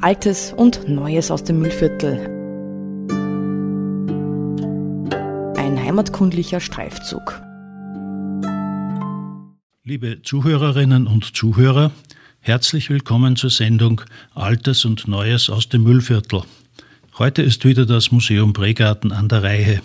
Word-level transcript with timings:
Altes 0.00 0.52
und 0.52 0.88
Neues 0.88 1.32
aus 1.32 1.42
dem 1.42 1.58
Müllviertel. 1.58 2.20
Ein 5.56 5.76
heimatkundlicher 5.76 6.60
Streifzug. 6.60 7.42
Liebe 9.82 10.22
Zuhörerinnen 10.22 11.08
und 11.08 11.36
Zuhörer, 11.36 11.90
herzlich 12.38 12.90
willkommen 12.90 13.34
zur 13.34 13.50
Sendung 13.50 14.02
Altes 14.36 14.84
und 14.84 15.08
Neues 15.08 15.50
aus 15.50 15.68
dem 15.68 15.82
Müllviertel. 15.82 16.42
Heute 17.18 17.42
ist 17.42 17.64
wieder 17.64 17.84
das 17.84 18.12
Museum 18.12 18.52
Bregarten 18.52 19.10
an 19.10 19.28
der 19.28 19.42
Reihe. 19.42 19.82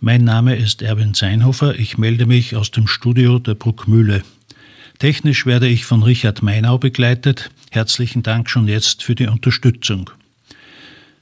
Mein 0.00 0.24
Name 0.24 0.56
ist 0.56 0.82
Erwin 0.82 1.14
Zeinhofer, 1.14 1.78
ich 1.78 1.98
melde 1.98 2.26
mich 2.26 2.56
aus 2.56 2.72
dem 2.72 2.88
Studio 2.88 3.38
der 3.38 3.54
Bruckmühle. 3.54 4.24
Technisch 4.98 5.46
werde 5.46 5.68
ich 5.68 5.84
von 5.84 6.02
Richard 6.02 6.42
Meinau 6.42 6.78
begleitet. 6.78 7.50
Herzlichen 7.76 8.22
Dank 8.22 8.48
schon 8.48 8.68
jetzt 8.68 9.02
für 9.02 9.14
die 9.14 9.26
Unterstützung. 9.26 10.08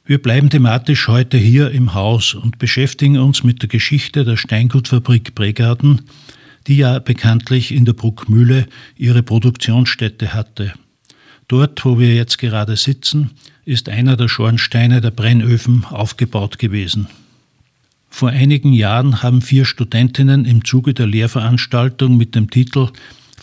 Wir 0.06 0.23
bleiben 0.23 0.51
thematisch 0.51 1.09
heute 1.09 1.37
hier 1.37 1.73
im 1.73 1.95
Haus 1.95 2.33
und 2.33 2.60
beschäftigen 2.60 3.19
uns 3.19 3.42
mit 3.42 3.62
der 3.62 3.69
Geschichte 3.69 4.24
der 4.24 4.37
Steingutfabrik 4.37 5.34
Bregarten, 5.34 6.02
die 6.69 6.77
ja 6.77 7.01
bekanntlich 7.01 7.73
in 7.73 7.84
der 7.84 7.95
Bruckmühle 7.95 8.69
ihre 8.96 9.24
Produktionsstätte 9.24 10.32
hatte. 10.32 10.74
Dort, 11.48 11.84
wo 11.84 11.98
wir 11.98 12.15
jetzt 12.15 12.38
gerade 12.38 12.77
sitzen, 12.77 13.32
ist 13.65 13.88
einer 13.88 14.16
der 14.16 14.29
Schornsteine 14.29 15.01
der 15.01 15.10
Brennöfen 15.10 15.84
aufgebaut 15.87 16.60
gewesen. 16.60 17.09
Vor 18.09 18.29
einigen 18.29 18.73
Jahren 18.73 19.24
haben 19.24 19.43
vier 19.43 19.65
Studentinnen 19.65 20.45
im 20.45 20.65
Zuge 20.65 20.95
der 20.95 21.09
Lehrveranstaltung 21.09 22.16
mit 22.16 22.37
dem 22.37 22.48
Titel 22.48 22.91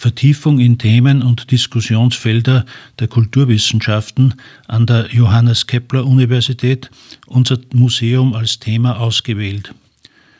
Vertiefung 0.01 0.57
in 0.57 0.79
Themen 0.79 1.21
und 1.21 1.51
Diskussionsfelder 1.51 2.65
der 2.97 3.07
Kulturwissenschaften 3.07 4.33
an 4.67 4.87
der 4.87 5.13
Johannes 5.13 5.67
Kepler 5.67 6.07
Universität 6.07 6.89
unser 7.27 7.59
Museum 7.71 8.33
als 8.33 8.57
Thema 8.57 8.99
ausgewählt. 8.99 9.75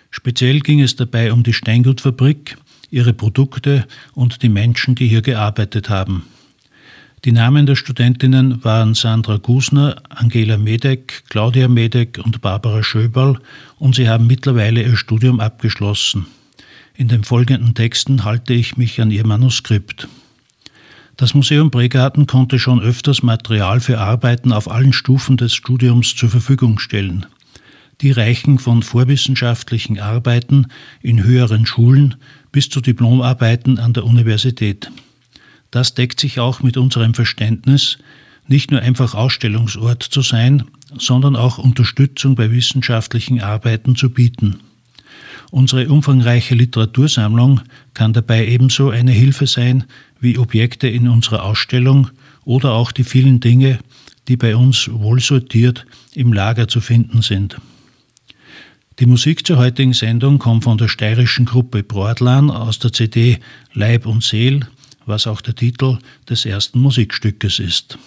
Speziell 0.09 0.61
ging 0.61 0.81
es 0.81 0.95
dabei 0.95 1.31
um 1.31 1.43
die 1.43 1.53
Steingutfabrik, 1.53 2.57
ihre 2.89 3.13
Produkte 3.13 3.85
und 4.15 4.41
die 4.41 4.49
Menschen, 4.49 4.95
die 4.95 5.07
hier 5.07 5.21
gearbeitet 5.21 5.91
haben. 5.91 6.23
Die 7.23 7.31
Namen 7.31 7.67
der 7.67 7.75
Studentinnen 7.75 8.63
waren 8.63 8.95
Sandra 8.95 9.37
Gusner, 9.37 10.01
Angela 10.09 10.57
Medeck, 10.57 11.21
Claudia 11.29 11.67
Medeck 11.67 12.19
und 12.25 12.41
Barbara 12.41 12.81
Schöberl 12.81 13.39
und 13.77 13.93
sie 13.93 14.09
haben 14.09 14.25
mittlerweile 14.25 14.81
ihr 14.81 14.97
Studium 14.97 15.39
abgeschlossen. 15.39 16.25
In 17.01 17.07
den 17.07 17.23
folgenden 17.23 17.73
Texten 17.73 18.25
halte 18.25 18.53
ich 18.53 18.77
mich 18.77 19.01
an 19.01 19.09
ihr 19.09 19.25
Manuskript. 19.25 20.07
Das 21.17 21.33
Museum 21.33 21.71
Bregarten 21.71 22.27
konnte 22.27 22.59
schon 22.59 22.79
öfters 22.79 23.23
Material 23.23 23.79
für 23.79 23.97
Arbeiten 23.97 24.51
auf 24.51 24.69
allen 24.69 24.93
Stufen 24.93 25.35
des 25.35 25.55
Studiums 25.55 26.15
zur 26.15 26.29
Verfügung 26.29 26.77
stellen. 26.77 27.25
Die 28.01 28.11
reichen 28.11 28.59
von 28.59 28.83
vorwissenschaftlichen 28.83 29.99
Arbeiten 29.99 30.67
in 31.01 31.23
höheren 31.23 31.65
Schulen 31.65 32.17
bis 32.51 32.69
zu 32.69 32.81
Diplomarbeiten 32.81 33.79
an 33.79 33.93
der 33.93 34.03
Universität. 34.03 34.91
Das 35.71 35.95
deckt 35.95 36.19
sich 36.19 36.39
auch 36.39 36.61
mit 36.61 36.77
unserem 36.77 37.15
Verständnis, 37.15 37.97
nicht 38.47 38.69
nur 38.69 38.81
einfach 38.81 39.15
Ausstellungsort 39.15 40.03
zu 40.03 40.21
sein, 40.21 40.65
sondern 40.99 41.35
auch 41.35 41.57
Unterstützung 41.57 42.35
bei 42.35 42.51
wissenschaftlichen 42.51 43.41
Arbeiten 43.41 43.95
zu 43.95 44.11
bieten. 44.11 44.59
Unsere 45.51 45.89
umfangreiche 45.89 46.55
Literatursammlung 46.55 47.61
kann 47.93 48.13
dabei 48.13 48.47
ebenso 48.47 48.89
eine 48.89 49.11
Hilfe 49.11 49.47
sein 49.47 49.83
wie 50.21 50.37
Objekte 50.37 50.87
in 50.87 51.09
unserer 51.09 51.43
Ausstellung 51.43 52.09
oder 52.45 52.71
auch 52.71 52.93
die 52.93 53.03
vielen 53.03 53.41
Dinge, 53.41 53.79
die 54.29 54.37
bei 54.37 54.55
uns 54.55 54.89
wohlsortiert 54.89 55.85
im 56.15 56.31
Lager 56.31 56.69
zu 56.69 56.79
finden 56.79 57.21
sind. 57.21 57.57
Die 58.99 59.05
Musik 59.05 59.45
zur 59.45 59.57
heutigen 59.57 59.93
Sendung 59.93 60.39
kommt 60.39 60.63
von 60.63 60.77
der 60.77 60.87
steirischen 60.87 61.45
Gruppe 61.45 61.83
Brodlan 61.83 62.49
aus 62.49 62.79
der 62.79 62.93
CD 62.93 63.39
Leib 63.73 64.05
und 64.05 64.23
Seel, 64.23 64.61
was 65.05 65.27
auch 65.27 65.41
der 65.41 65.55
Titel 65.55 65.97
des 66.29 66.45
ersten 66.45 66.79
Musikstückes 66.79 67.59
ist. 67.59 67.97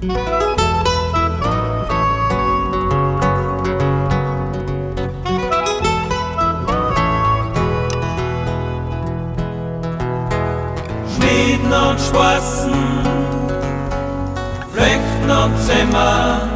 Schmieden 0.00 0.16
und 11.70 12.00
Spassen, 12.00 12.72
Flechten 14.72 15.30
und 15.30 15.58
Zimmer, 15.58 16.48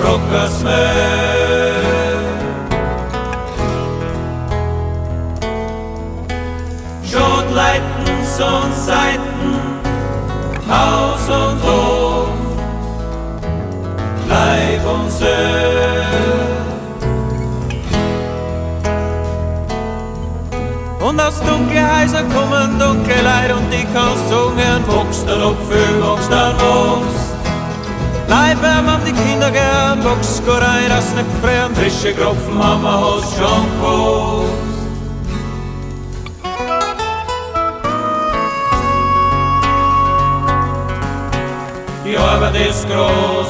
Druckersmüll. 0.00 0.72
Schotleiten 7.04 8.08
und 8.40 8.74
Seiten, 8.74 9.54
Haus. 10.68 10.99
söt 15.20 16.20
Und 21.00 21.16
das 21.18 21.40
dunkle 21.40 21.82
heiser 21.94 22.24
kommen 22.34 22.78
Dunkelheit 22.78 23.52
und 23.52 23.70
die 23.70 23.86
Kanzungen 23.96 24.82
Boxen 24.86 25.42
och 25.42 25.56
fullboxen 25.68 26.54
ost. 26.60 27.30
Leib 28.30 28.62
er 28.62 28.82
man 28.82 29.00
die 29.04 29.12
Kinder 29.12 29.50
gern 29.50 30.00
Box 30.04 30.40
går 30.46 30.62
ein, 30.62 30.88
das 30.88 31.14
nicht 31.16 31.26
fremd 31.42 31.76
Frische 31.76 32.12
Gropfen 32.14 32.56
Mama 32.56 32.94
hos 33.04 33.24
schon 33.36 33.66
kost 33.80 34.70
Jag 42.04 42.34
är 42.34 42.40
väl 42.40 42.52
diskros 42.52 43.49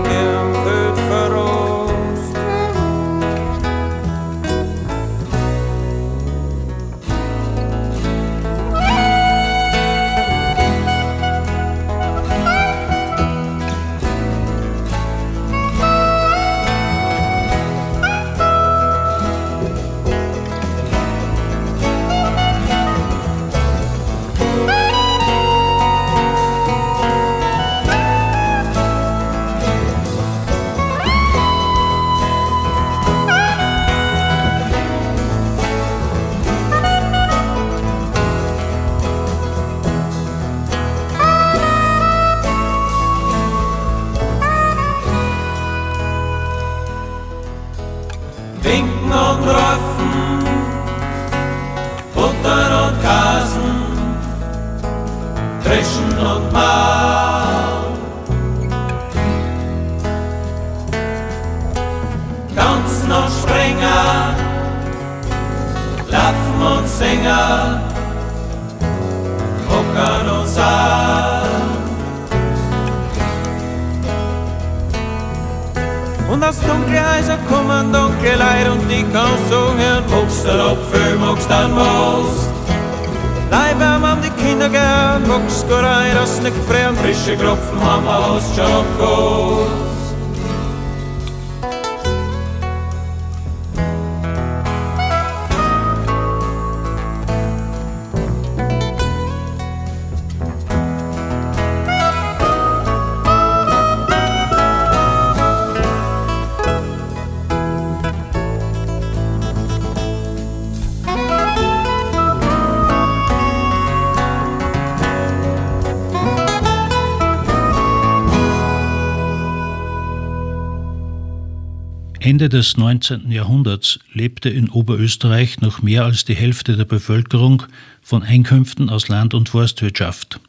des 122.51 122.77
19. 122.77 123.31
Jahrhunderts 123.31 123.99
lebte 124.13 124.49
in 124.49 124.69
Oberösterreich 124.69 125.61
noch 125.61 125.81
mehr 125.81 126.05
als 126.05 126.25
die 126.25 126.35
Hälfte 126.35 126.77
der 126.77 126.85
Bevölkerung 126.85 127.63
von 128.03 128.21
Einkünften 128.21 128.89
aus 128.89 129.07
Land- 129.07 129.33
und 129.33 129.49
Forstwirtschaft. 129.49 130.39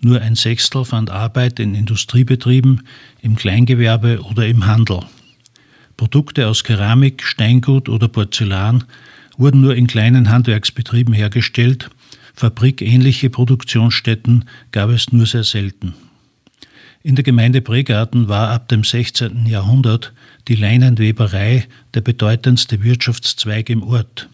Nur 0.00 0.20
ein 0.20 0.34
Sechstel 0.34 0.84
fand 0.84 1.10
Arbeit 1.10 1.60
in 1.60 1.76
Industriebetrieben, 1.76 2.82
im 3.20 3.36
Kleingewerbe 3.36 4.22
oder 4.22 4.48
im 4.48 4.66
Handel. 4.66 5.00
Produkte 5.96 6.48
aus 6.48 6.64
Keramik, 6.64 7.22
Steingut 7.22 7.88
oder 7.88 8.08
Porzellan 8.08 8.82
wurden 9.36 9.60
nur 9.60 9.76
in 9.76 9.86
kleinen 9.86 10.30
Handwerksbetrieben 10.30 11.14
hergestellt, 11.14 11.90
fabrikähnliche 12.34 13.30
Produktionsstätten 13.30 14.46
gab 14.72 14.90
es 14.90 15.12
nur 15.12 15.26
sehr 15.26 15.44
selten. 15.44 15.94
In 17.04 17.16
der 17.16 17.24
Gemeinde 17.24 17.60
Bregarten 17.60 18.28
war 18.28 18.50
ab 18.50 18.68
dem 18.68 18.84
16. 18.84 19.46
Jahrhundert 19.46 20.12
die 20.46 20.54
Leinenweberei 20.54 21.66
der 21.94 22.00
bedeutendste 22.00 22.84
Wirtschaftszweig 22.84 23.70
im 23.70 23.82
Ort. 23.82 24.28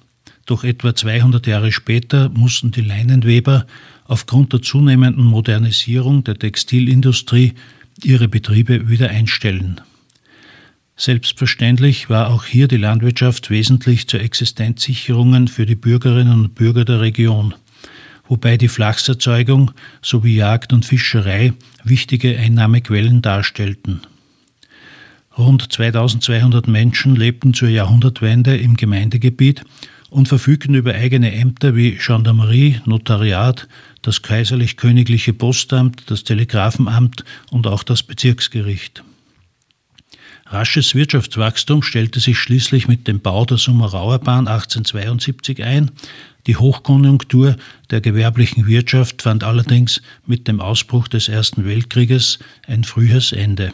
Doch 0.44 0.64
etwa 0.64 0.94
200 0.94 1.46
Jahre 1.46 1.72
später 1.72 2.28
mussten 2.28 2.70
die 2.70 2.82
Leinenweber 2.82 3.66
aufgrund 4.04 4.52
der 4.52 4.60
zunehmenden 4.60 5.24
Modernisierung 5.24 6.24
der 6.24 6.38
Textilindustrie 6.38 7.54
ihre 8.02 8.28
Betriebe 8.28 8.88
wieder 8.88 9.08
einstellen. 9.08 9.80
Selbstverständlich 10.94 12.10
war 12.10 12.28
auch 12.28 12.44
hier 12.44 12.68
die 12.68 12.76
Landwirtschaft 12.76 13.50
wesentlich 13.50 14.08
zur 14.08 14.20
Existenzsicherungen 14.20 15.48
für 15.48 15.64
die 15.64 15.76
Bürgerinnen 15.76 16.40
und 16.40 16.54
Bürger 16.54 16.84
der 16.84 17.00
Region 17.00 17.54
wobei 18.28 18.56
die 18.56 18.68
Flachserzeugung 18.68 19.72
sowie 20.02 20.36
Jagd 20.36 20.72
und 20.72 20.84
Fischerei 20.84 21.52
wichtige 21.84 22.38
Einnahmequellen 22.38 23.22
darstellten. 23.22 24.02
Rund 25.36 25.72
2200 25.72 26.66
Menschen 26.68 27.14
lebten 27.14 27.54
zur 27.54 27.68
Jahrhundertwende 27.68 28.56
im 28.56 28.76
Gemeindegebiet 28.76 29.64
und 30.10 30.28
verfügten 30.28 30.74
über 30.74 30.94
eigene 30.94 31.32
Ämter 31.32 31.76
wie 31.76 31.92
Gendarmerie, 31.92 32.80
Notariat, 32.86 33.68
das 34.02 34.22
kaiserlich-königliche 34.22 35.32
Postamt, 35.32 36.10
das 36.10 36.24
Telegrafenamt 36.24 37.24
und 37.50 37.66
auch 37.66 37.82
das 37.82 38.02
Bezirksgericht. 38.02 39.04
Rasches 40.46 40.94
Wirtschaftswachstum 40.94 41.82
stellte 41.82 42.20
sich 42.20 42.38
schließlich 42.38 42.88
mit 42.88 43.06
dem 43.06 43.20
Bau 43.20 43.44
der 43.44 43.58
Summerauer 43.58 44.18
Bahn 44.18 44.48
1872 44.48 45.62
ein, 45.62 45.90
die 46.46 46.56
Hochkonjunktur 46.56 47.56
der 47.90 48.00
gewerblichen 48.00 48.66
Wirtschaft 48.66 49.22
fand 49.22 49.44
allerdings 49.44 50.00
mit 50.26 50.48
dem 50.48 50.60
Ausbruch 50.60 51.08
des 51.08 51.28
Ersten 51.28 51.64
Weltkrieges 51.64 52.38
ein 52.66 52.84
frühes 52.84 53.32
Ende. 53.32 53.72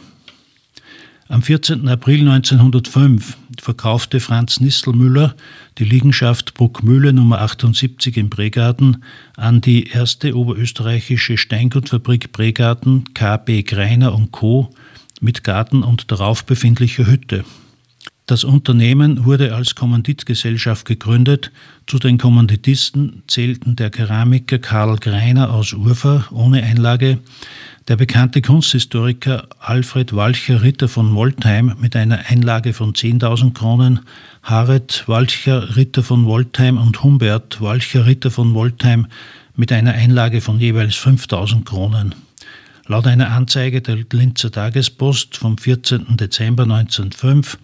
Am 1.27 1.41
14. 1.41 1.87
April 1.87 2.19
1905 2.19 3.37
verkaufte 3.59 4.19
Franz 4.19 4.59
Nistelmüller 4.59 5.35
die 5.79 5.83
Liegenschaft 5.83 6.53
Bruckmühle 6.53 7.13
Nummer 7.13 7.41
78 7.41 8.17
in 8.17 8.29
Bregarten 8.29 9.03
an 9.35 9.59
die 9.59 9.87
erste 9.87 10.37
oberösterreichische 10.37 11.37
Steingutfabrik 11.37 12.31
Bregarten 12.31 13.05
KB 13.15 13.63
Greiner 13.63 14.15
Co. 14.29 14.69
mit 15.19 15.43
Garten 15.43 15.81
und 15.81 16.11
darauf 16.11 16.45
befindlicher 16.45 17.07
Hütte. 17.07 17.43
Das 18.27 18.43
Unternehmen 18.43 19.25
wurde 19.25 19.53
als 19.53 19.75
Kommanditgesellschaft 19.75 20.87
gegründet. 20.87 21.51
Zu 21.85 21.99
den 21.99 22.17
Kommanditisten 22.17 23.21
zählten 23.27 23.75
der 23.75 23.91
Keramiker 23.91 24.57
Karl 24.57 24.97
Greiner 24.97 25.53
aus 25.53 25.73
Urfa 25.73 26.25
ohne 26.31 26.63
Einlage, 26.63 27.19
der 27.87 27.97
bekannte 27.97 28.41
Kunsthistoriker 28.41 29.47
Alfred 29.59 30.15
Walcher 30.15 30.63
Ritter 30.63 30.87
von 30.87 31.11
Moltheim 31.11 31.75
mit 31.79 31.95
einer 31.95 32.25
Einlage 32.27 32.73
von 32.73 32.93
10.000 32.93 33.53
Kronen, 33.53 33.99
Harret 34.41 35.03
Walcher 35.05 35.75
Ritter 35.75 36.01
von 36.01 36.21
Moltheim 36.21 36.79
und 36.79 37.03
Humbert 37.03 37.61
Walcher 37.61 38.07
Ritter 38.07 38.31
von 38.31 38.49
Moltheim 38.49 39.05
mit 39.55 39.71
einer 39.71 39.93
Einlage 39.93 40.41
von 40.41 40.59
jeweils 40.59 40.95
5.000 40.95 41.63
Kronen. 41.63 42.15
Laut 42.87 43.05
einer 43.05 43.29
Anzeige 43.31 43.83
der 43.83 43.97
Linzer 44.11 44.51
Tagespost 44.51 45.37
vom 45.37 45.59
14. 45.59 46.17
Dezember 46.17 46.63
1905 46.63 47.59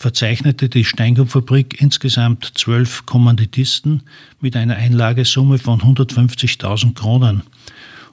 verzeichnete 0.00 0.70
die 0.70 0.86
Steingutfabrik 0.86 1.78
insgesamt 1.82 2.52
zwölf 2.54 3.04
Kommanditisten 3.04 4.02
mit 4.40 4.56
einer 4.56 4.76
Einlagesumme 4.76 5.58
von 5.58 5.82
150.000 5.82 6.94
Kronen. 6.94 7.42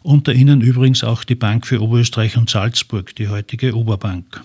Unter 0.03 0.33
ihnen 0.33 0.59
übrigens 0.59 1.05
auch 1.05 1.23
die 1.23 1.35
Bank 1.35 1.65
für 1.65 1.81
Oberösterreich 1.81 2.35
und 2.35 2.49
Salzburg, 2.49 3.15
die 3.15 3.29
heutige 3.29 3.73
Oberbank. 3.73 4.43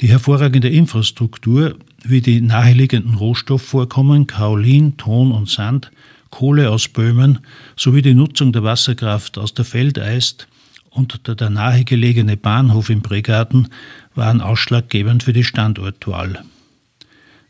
Die 0.00 0.08
hervorragende 0.08 0.68
Infrastruktur, 0.68 1.76
wie 2.04 2.20
die 2.20 2.40
naheliegenden 2.40 3.14
Rohstoffvorkommen 3.16 4.28
Kaolin, 4.28 4.96
Ton 4.96 5.32
und 5.32 5.48
Sand, 5.48 5.90
Kohle 6.30 6.70
aus 6.70 6.86
Böhmen 6.86 7.40
sowie 7.74 8.02
die 8.02 8.14
Nutzung 8.14 8.52
der 8.52 8.62
Wasserkraft 8.62 9.38
aus 9.38 9.54
der 9.54 9.64
Feldeist 9.64 10.46
und 10.90 11.20
der 11.40 11.50
nahegelegene 11.50 12.36
Bahnhof 12.36 12.90
im 12.90 13.02
Bregarten 13.02 13.68
waren 14.14 14.40
ausschlaggebend 14.40 15.22
für 15.22 15.32
die 15.32 15.44
Standortwahl. 15.44 16.42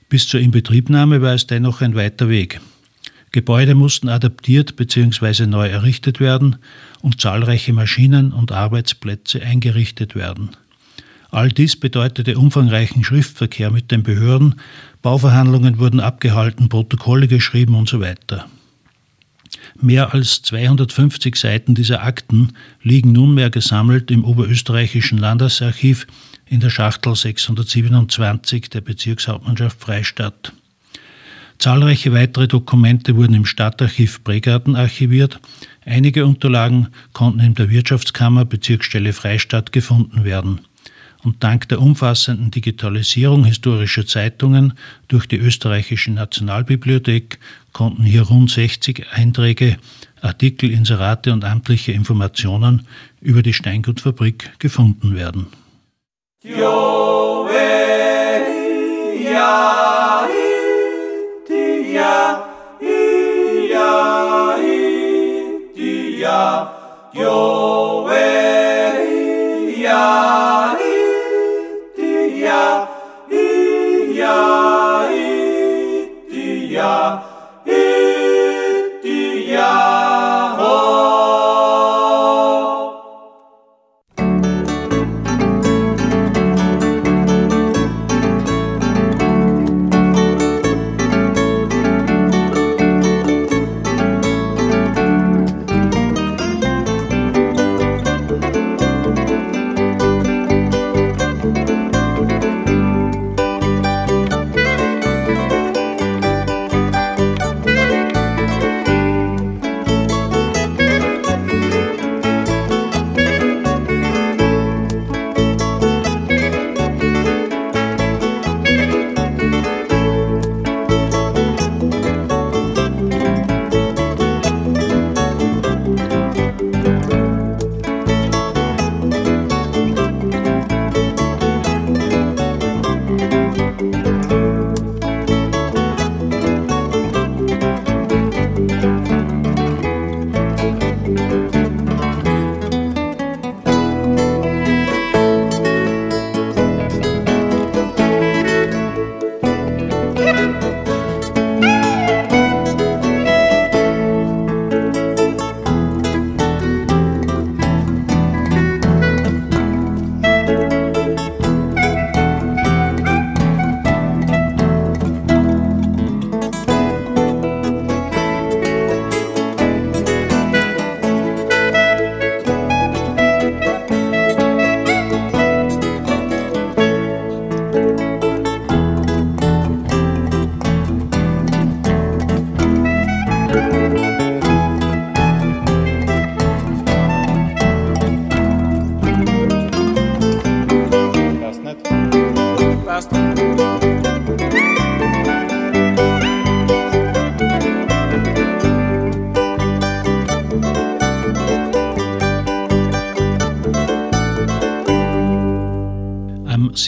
Bis 0.09 0.27
zur 0.27 0.41
Inbetriebnahme 0.41 1.21
war 1.21 1.35
es 1.35 1.47
dennoch 1.47 1.81
ein 1.81 1.95
weiter 1.95 2.29
Weg. 2.29 2.61
Gebäude 3.31 3.75
mussten 3.75 4.09
adaptiert 4.09 4.77
bzw. 4.77 5.47
neu 5.47 5.69
errichtet 5.69 6.19
werden 6.19 6.57
und 7.03 7.21
zahlreiche 7.21 7.73
Maschinen 7.73 8.33
und 8.33 8.53
Arbeitsplätze 8.53 9.43
eingerichtet 9.43 10.15
werden. 10.15 10.51
All 11.31 11.51
dies 11.51 11.77
bedeutete 11.77 12.39
umfangreichen 12.39 13.05
Schriftverkehr 13.05 13.71
mit 13.71 13.91
den 13.91 14.03
Behörden, 14.03 14.55
Bauverhandlungen 15.03 15.79
wurden 15.79 16.01
abgehalten, 16.01 16.71
Protokolle 16.71 17.29
geschrieben 17.29 17.75
und 17.75 17.89
so 17.89 18.01
weiter. 18.01 18.49
Mehr 19.81 20.13
als 20.13 20.43
250 20.43 21.37
Seiten 21.37 21.77
dieser 21.77 22.03
Akten 22.03 22.55
liegen 22.83 23.13
nunmehr 23.13 23.49
gesammelt 23.49 24.11
im 24.11 24.25
Oberösterreichischen 24.25 25.19
Landesarchiv 25.19 26.09
in 26.47 26.59
der 26.59 26.71
Schachtel 26.71 27.15
627 27.15 28.71
der 28.71 28.81
Bezirkshauptmannschaft 28.81 29.81
Freistadt. 29.81 30.53
Zahlreiche 31.59 32.13
weitere 32.13 32.49
Dokumente 32.49 33.15
wurden 33.15 33.35
im 33.35 33.47
Stadtarchiv 33.47 34.25
Bregarten 34.25 34.75
archiviert. 34.75 35.39
Einige 35.85 36.27
Unterlagen 36.27 36.89
konnten 37.13 37.41
in 37.41 37.55
der 37.55 37.71
Wirtschaftskammer 37.71 38.45
Bezirksstelle 38.45 39.13
Freistadt 39.13 39.71
gefunden 39.71 40.25
werden. 40.25 40.61
Und 41.25 41.43
dank 41.43 41.69
der 41.69 41.81
umfassenden 41.81 42.51
Digitalisierung 42.51 43.45
historischer 43.45 44.07
Zeitungen 44.07 44.73
durch 45.09 45.27
die 45.27 45.37
österreichische 45.37 46.13
Nationalbibliothek 46.13 47.39
konnten 47.79 48.03
hier 48.03 48.23
rund 48.23 48.51
60 48.51 49.07
Einträge, 49.13 49.77
Artikel, 50.21 50.69
Inserate 50.69 51.33
und 51.33 51.45
amtliche 51.45 51.93
Informationen 51.93 52.89
über 53.21 53.41
die 53.41 53.53
Steingutfabrik 53.53 54.51
gefunden 54.59 55.15
werden. 55.15 55.47
Yo, 56.43 56.99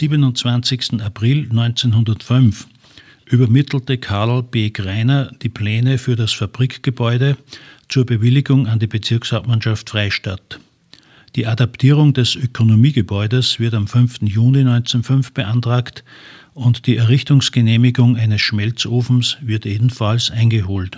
27. 0.01 0.99
April 1.03 1.47
1905 1.51 2.65
übermittelte 3.25 3.99
Karl 3.99 4.41
B. 4.41 4.71
Greiner 4.71 5.31
die 5.43 5.49
Pläne 5.49 5.99
für 5.99 6.15
das 6.15 6.33
Fabrikgebäude 6.33 7.37
zur 7.87 8.07
Bewilligung 8.07 8.65
an 8.65 8.79
die 8.79 8.87
Bezirkshauptmannschaft 8.87 9.91
Freistadt. 9.91 10.59
Die 11.35 11.45
Adaptierung 11.45 12.13
des 12.13 12.35
Ökonomiegebäudes 12.35 13.59
wird 13.59 13.75
am 13.75 13.85
5. 13.85 14.21
Juni 14.23 14.61
1905 14.61 15.33
beantragt 15.33 16.03
und 16.55 16.87
die 16.87 16.97
Errichtungsgenehmigung 16.97 18.17
eines 18.17 18.41
Schmelzofens 18.41 19.37
wird 19.41 19.67
ebenfalls 19.67 20.31
eingeholt. 20.31 20.97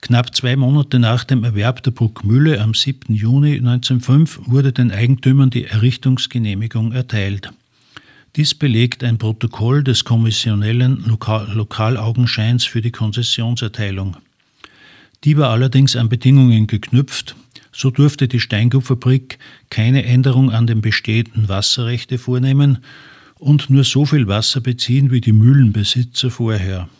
Knapp 0.00 0.34
zwei 0.34 0.56
Monate 0.56 0.98
nach 0.98 1.22
dem 1.22 1.44
Erwerb 1.44 1.84
der 1.84 1.92
Bruckmühle 1.92 2.60
am 2.60 2.74
7. 2.74 3.14
Juni 3.14 3.58
1905 3.58 4.40
wurde 4.46 4.72
den 4.72 4.90
Eigentümern 4.90 5.50
die 5.50 5.66
Errichtungsgenehmigung 5.66 6.90
erteilt. 6.90 7.52
Dies 8.36 8.52
belegt 8.52 9.02
ein 9.02 9.16
Protokoll 9.16 9.82
des 9.82 10.04
kommissionellen 10.04 11.02
Lokal 11.06 11.50
Lokalaugenscheins 11.54 12.64
für 12.66 12.82
die 12.82 12.90
Konzessionserteilung. 12.90 14.18
Die 15.24 15.38
war 15.38 15.48
allerdings 15.48 15.96
an 15.96 16.10
Bedingungen 16.10 16.66
geknüpft, 16.66 17.34
so 17.72 17.90
durfte 17.90 18.28
die 18.28 18.40
Steingutfabrik 18.40 19.38
keine 19.70 20.04
Änderung 20.04 20.50
an 20.50 20.66
den 20.66 20.82
bestehenden 20.82 21.48
Wasserrechte 21.48 22.18
vornehmen 22.18 22.78
und 23.38 23.70
nur 23.70 23.84
so 23.84 24.04
viel 24.04 24.28
Wasser 24.28 24.60
beziehen 24.60 25.10
wie 25.10 25.22
die 25.22 25.32
Mühlenbesitzer 25.32 26.30
vorher. 26.30 26.90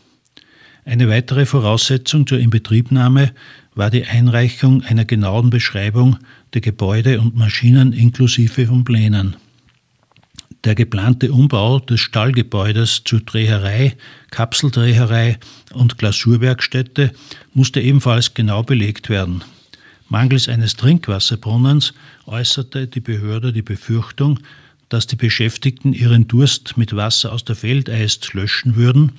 Eine 0.87 1.11
weitere 1.11 1.45
Voraussetzung 1.45 2.27
zur 2.27 2.39
Inbetriebnahme 2.39 3.33
war 3.75 3.91
die 3.91 4.07
Einreichung 4.07 4.83
einer 4.85 5.05
genauen 5.05 5.51
Beschreibung 5.51 6.17
der 6.55 6.63
Gebäude 6.63 7.21
und 7.21 7.37
Maschinen 7.37 7.93
inklusive 7.93 8.67
von 8.67 8.85
Plänen. 8.85 9.37
Der 10.67 10.75
geplante 10.75 11.31
Umbau 11.31 11.79
des 11.79 12.01
Stallgebäudes 12.01 13.03
zur 13.05 13.21
Dreherei, 13.21 13.97
Kapseldreherei 14.33 15.39
und 15.73 15.97
Glasurwerkstätte 15.97 17.13
musste 17.55 17.81
ebenfalls 17.81 18.35
genau 18.35 18.65
belegt 18.65 19.09
werden. 19.09 19.45
Mangels 20.09 20.49
eines 20.49 20.75
Trinkwasserbrunnens 20.75 21.95
äußerte 22.27 22.89
die 22.89 22.99
Behörde 22.99 23.53
die 23.53 23.63
Befürchtung, 23.63 24.41
dass 24.89 25.07
die 25.07 25.15
Beschäftigten 25.15 25.93
ihren 25.93 26.27
Durst 26.27 26.77
mit 26.77 26.97
Wasser 26.97 27.33
aus 27.33 27.45
der 27.45 27.55
Feldeist 27.55 28.35
löschen 28.35 28.75
würden. 28.75 29.13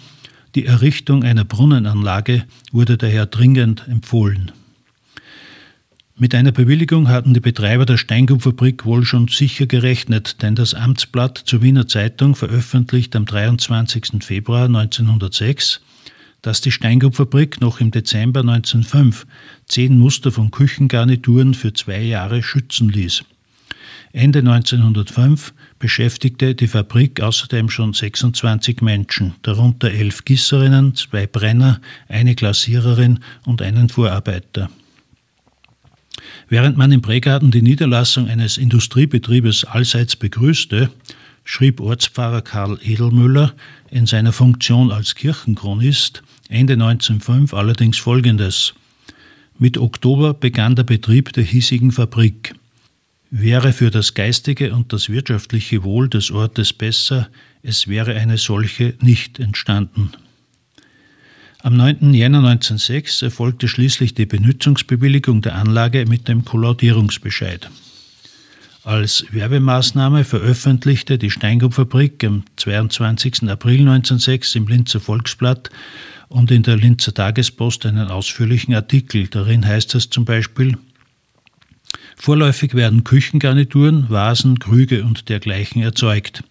Die 0.53 0.65
Errichtung 0.65 1.23
einer 1.23 1.45
Brunnenanlage 1.45 2.43
wurde 2.73 2.97
daher 2.97 3.25
dringend 3.25 3.87
empfohlen. 3.87 4.51
Mit 6.19 6.33
einer 6.33 6.51
Bewilligung 6.51 7.09
hatten 7.09 7.35
die 7.35 7.39
Betreiber 7.39 7.85
der 7.85 7.97
Steingutfabrik 7.97 8.85
wohl 8.85 9.05
schon 9.05 9.27
sicher 9.27 9.67
gerechnet, 9.67 10.41
denn 10.41 10.55
das 10.55 10.73
Amtsblatt 10.73 11.37
zur 11.37 11.61
Wiener 11.61 11.87
Zeitung 11.87 12.33
veröffentlicht 12.35 13.15
am 13.15 13.27
23. 13.27 14.23
Februar 14.23 14.65
1906, 14.65 15.79
dass 16.41 16.59
die 16.61 16.71
Steingutfabrik 16.71 17.61
noch 17.61 17.79
im 17.79 17.91
Dezember 17.91 18.39
1905 18.39 19.27
zehn 19.67 19.99
Muster 19.99 20.31
von 20.31 20.49
Küchengarnituren 20.49 21.53
für 21.53 21.73
zwei 21.73 22.01
Jahre 22.01 22.41
schützen 22.41 22.89
ließ. 22.89 23.23
Ende 24.11 24.39
1905 24.39 25.53
beschäftigte 25.77 26.55
die 26.55 26.67
Fabrik 26.67 27.21
außerdem 27.21 27.69
schon 27.69 27.93
26 27.93 28.81
Menschen, 28.81 29.35
darunter 29.43 29.91
elf 29.91 30.25
Gießerinnen, 30.25 30.95
zwei 30.95 31.27
Brenner, 31.27 31.79
eine 32.09 32.33
Glasiererin 32.33 33.19
und 33.45 33.61
einen 33.61 33.89
Vorarbeiter. 33.89 34.71
Während 36.49 36.77
man 36.77 36.91
im 36.91 37.01
Prägarten 37.01 37.51
die 37.51 37.61
Niederlassung 37.61 38.27
eines 38.27 38.57
Industriebetriebes 38.57 39.65
allseits 39.65 40.15
begrüßte, 40.15 40.89
schrieb 41.43 41.79
Ortspfarrer 41.79 42.41
Karl 42.41 42.79
Edelmüller 42.83 43.53
in 43.89 44.05
seiner 44.05 44.33
Funktion 44.33 44.91
als 44.91 45.15
Kirchenchronist 45.15 46.23
Ende 46.49 46.73
1905 46.73 47.53
allerdings 47.53 47.97
Folgendes. 47.97 48.73
Mit 49.59 49.77
Oktober 49.77 50.33
begann 50.33 50.75
der 50.75 50.83
Betrieb 50.83 51.33
der 51.33 51.43
hiesigen 51.43 51.91
Fabrik. 51.91 52.53
Wäre 53.29 53.73
für 53.73 53.91
das 53.91 54.13
geistige 54.13 54.73
und 54.73 54.93
das 54.93 55.09
wirtschaftliche 55.09 55.83
Wohl 55.83 56.07
des 56.07 56.31
Ortes 56.31 56.71
besser, 56.71 57.29
es 57.63 57.87
wäre 57.87 58.15
eine 58.15 58.37
solche 58.37 58.93
nicht 59.01 59.39
entstanden. 59.39 60.11
Am 61.67 61.75
9. 61.75 62.13
Jänner 62.13 62.37
1906 62.37 63.23
erfolgte 63.23 63.67
schließlich 63.67 64.13
die 64.13 64.25
Benutzungsbewilligung 64.25 65.41
der 65.41 65.55
Anlage 65.55 66.05
mit 66.05 66.29
dem 66.29 66.45
Kollaudierungsbescheid. 66.45 67.69
Als 68.85 69.25
Werbemaßnahme 69.31 70.23
veröffentlichte 70.23 71.17
die 71.17 71.29
Steingutfabrik 71.29 72.23
am 72.23 72.43
22. 72.55 73.49
April 73.49 73.81
1906 73.81 74.55
im 74.55 74.69
Linzer 74.69 75.01
Volksblatt 75.01 75.69
und 76.29 76.51
in 76.51 76.63
der 76.63 76.77
Linzer 76.77 77.13
Tagespost 77.13 77.85
einen 77.85 78.07
ausführlichen 78.07 78.73
Artikel. 78.73 79.27
Darin 79.27 79.67
heißt 79.67 79.93
es 79.95 80.09
zum 80.09 80.23
Beispiel, 80.23 80.77
Vorläufig 82.15 82.75
werden 82.75 83.03
Küchengarnituren, 83.03 84.09
Vasen, 84.09 84.59
Krüge 84.59 85.03
und 85.03 85.27
dergleichen 85.27 85.81
erzeugt. 85.81 86.45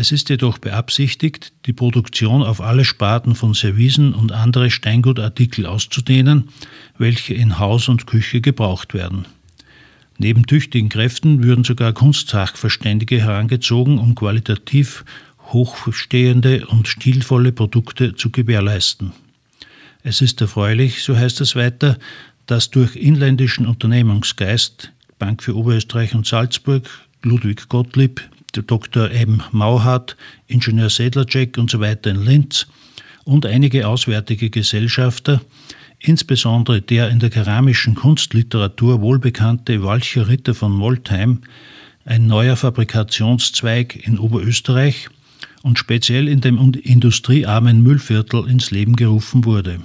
Es 0.00 0.12
ist 0.12 0.28
jedoch 0.28 0.58
beabsichtigt, 0.58 1.52
die 1.66 1.72
Produktion 1.72 2.44
auf 2.44 2.60
alle 2.60 2.84
Sparten 2.84 3.34
von 3.34 3.52
Servisen 3.52 4.14
und 4.14 4.30
andere 4.30 4.70
Steingutartikel 4.70 5.66
auszudehnen, 5.66 6.50
welche 6.98 7.34
in 7.34 7.58
Haus 7.58 7.88
und 7.88 8.06
Küche 8.06 8.40
gebraucht 8.40 8.94
werden. 8.94 9.26
Neben 10.16 10.46
tüchtigen 10.46 10.88
Kräften 10.88 11.42
würden 11.42 11.64
sogar 11.64 11.92
Kunstsachverständige 11.94 13.20
herangezogen, 13.20 13.98
um 13.98 14.14
qualitativ 14.14 15.04
hochstehende 15.48 16.68
und 16.68 16.86
stilvolle 16.86 17.50
Produkte 17.50 18.14
zu 18.14 18.30
gewährleisten. 18.30 19.10
Es 20.04 20.20
ist 20.20 20.40
erfreulich, 20.40 21.02
so 21.02 21.16
heißt 21.16 21.40
es 21.40 21.56
weiter, 21.56 21.98
dass 22.46 22.70
durch 22.70 22.94
inländischen 22.94 23.66
Unternehmungsgeist 23.66 24.92
Bank 25.18 25.42
für 25.42 25.56
Oberösterreich 25.56 26.14
und 26.14 26.24
Salzburg, 26.24 26.88
Ludwig 27.24 27.68
Gottlieb, 27.68 28.22
Dr. 28.52 29.10
M. 29.10 29.42
Mauhardt, 29.52 30.16
Ingenieur 30.46 30.90
Sedlacek 30.90 31.58
und 31.58 31.70
so 31.70 31.80
weiter 31.80 32.10
in 32.10 32.24
Linz 32.24 32.66
und 33.24 33.44
einige 33.44 33.86
auswärtige 33.86 34.50
Gesellschafter, 34.50 35.40
insbesondere 35.98 36.80
der 36.80 37.10
in 37.10 37.18
der 37.18 37.30
keramischen 37.30 37.94
Kunstliteratur 37.94 39.00
wohlbekannte 39.00 39.82
Walcher 39.82 40.28
Ritter 40.28 40.54
von 40.54 40.72
Moltheim, 40.72 41.40
ein 42.04 42.26
neuer 42.26 42.56
Fabrikationszweig 42.56 44.06
in 44.06 44.18
Oberösterreich 44.18 45.08
und 45.62 45.78
speziell 45.78 46.28
in 46.28 46.40
dem 46.40 46.72
industriearmen 46.72 47.82
Müllviertel 47.82 48.48
ins 48.48 48.70
Leben 48.70 48.96
gerufen 48.96 49.44
wurde. 49.44 49.80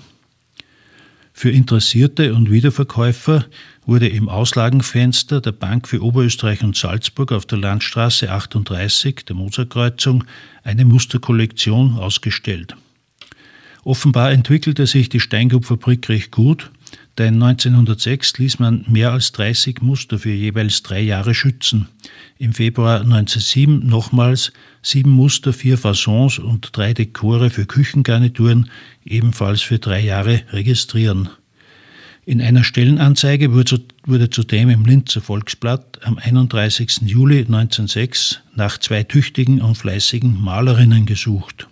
Für 1.36 1.50
Interessierte 1.50 2.36
und 2.36 2.52
Wiederverkäufer 2.52 3.46
wurde 3.86 4.08
im 4.08 4.30
Auslagenfenster 4.30 5.42
der 5.42 5.52
Bank 5.52 5.88
für 5.88 6.02
Oberösterreich 6.02 6.63
und 6.63 6.78
Salzburg 6.78 7.32
auf 7.32 7.46
der 7.46 7.58
Landstraße 7.58 8.32
38, 8.32 9.25
der 9.25 9.36
Moserkreuzung, 9.36 10.24
eine 10.63 10.86
Musterkollektion 10.86 11.98
ausgestellt. 11.98 12.76
Offenbar 13.84 14.32
entwickelte 14.32 14.86
sich 14.88 15.10
die 15.10 15.19
Steingutfabrik 15.19 16.08
recht 16.08 16.32
gut, 16.32 16.72
denn 17.17 17.41
1906 17.41 18.38
ließ 18.39 18.60
man 18.60 18.86
mehr 18.88 19.12
als 19.12 19.32
30 19.34 19.82
Muster 19.82 20.17
für 20.17 20.32
jeweils 20.32 20.82
drei 20.82 21.02
Jahre 21.02 21.36
schützen. 21.36 21.88
Im 22.39 22.54
Februar 22.54 23.02
1907 23.02 23.86
nochmals 23.86 24.52
sieben 24.82 25.12
Muster, 25.12 25.54
vier 25.54 25.78
Fasons 25.78 26.39
und 26.39 26.69
drei 26.76 26.93
Dekore 26.93 27.49
für 27.49 27.65
Küchengarnituren, 27.65 28.69
ebenfalls 29.06 29.62
für 29.62 29.80
drei 29.80 30.02
Jahre 30.02 30.41
registrieren. 30.52 31.30
In 32.26 32.41
einer 32.41 32.63
Stellenanzeige 32.63 33.54
wurde 33.54 34.30
zudem 34.30 34.69
im 34.69 34.86
Linzer 34.86 35.19
Volksblatt 35.19 35.99
am 36.04 36.17
31. 36.17 37.02
Juli 37.02 37.39
1906 37.39 38.39
nach 38.56 38.78
zwei 38.78 39.04
tüchtigen 39.04 39.62
und 39.62 39.76
fleißigen 39.76 40.41
Malerinnen 40.41 41.06
gesucht. 41.06 41.67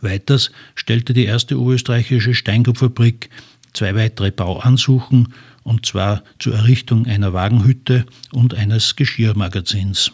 Weiters 0.00 0.50
stellte 0.74 1.12
die 1.12 1.26
erste 1.26 1.60
oberösterreichische 1.60 2.34
Steingutfabrik 2.34 3.30
zwei 3.72 3.94
weitere 3.94 4.30
Bauansuchen, 4.30 5.34
und 5.62 5.86
zwar 5.86 6.22
zur 6.38 6.54
Errichtung 6.54 7.06
einer 7.06 7.32
Wagenhütte 7.32 8.06
und 8.32 8.54
eines 8.54 8.96
Geschirrmagazins. 8.96 10.12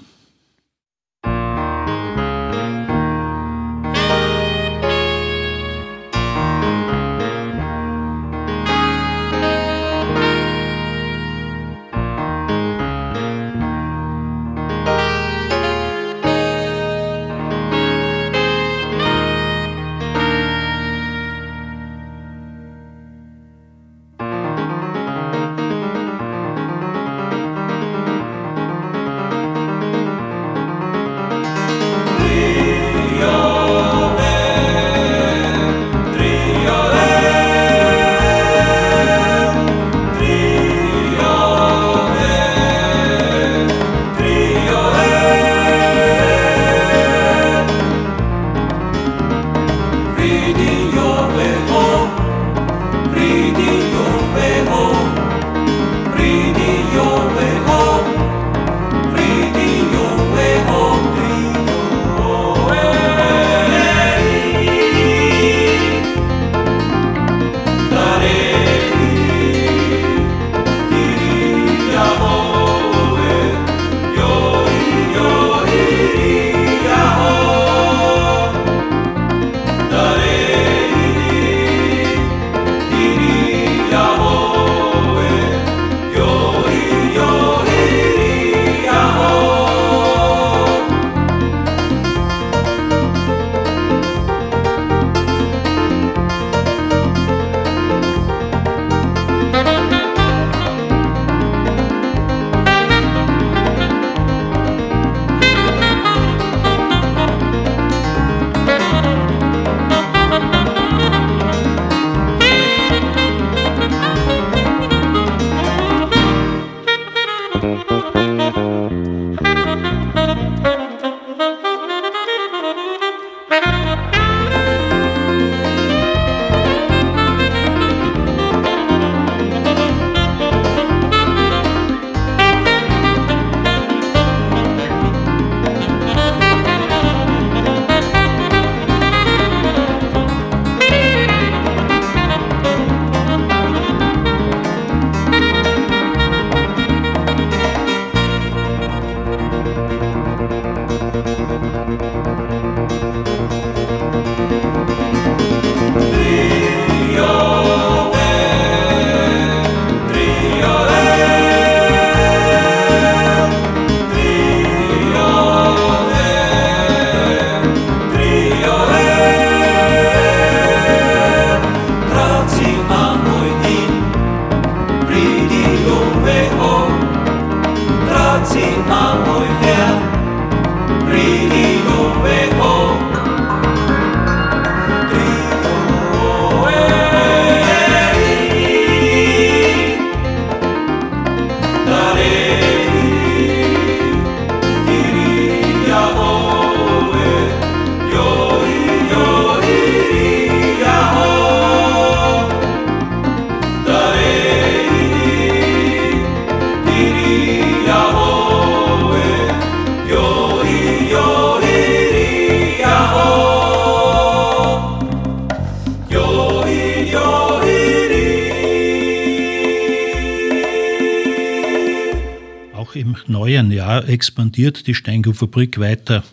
Expandiert 224.56 224.86
die 224.86 224.94
Steingutfabrik 224.94 225.78
weiter. 225.78 226.24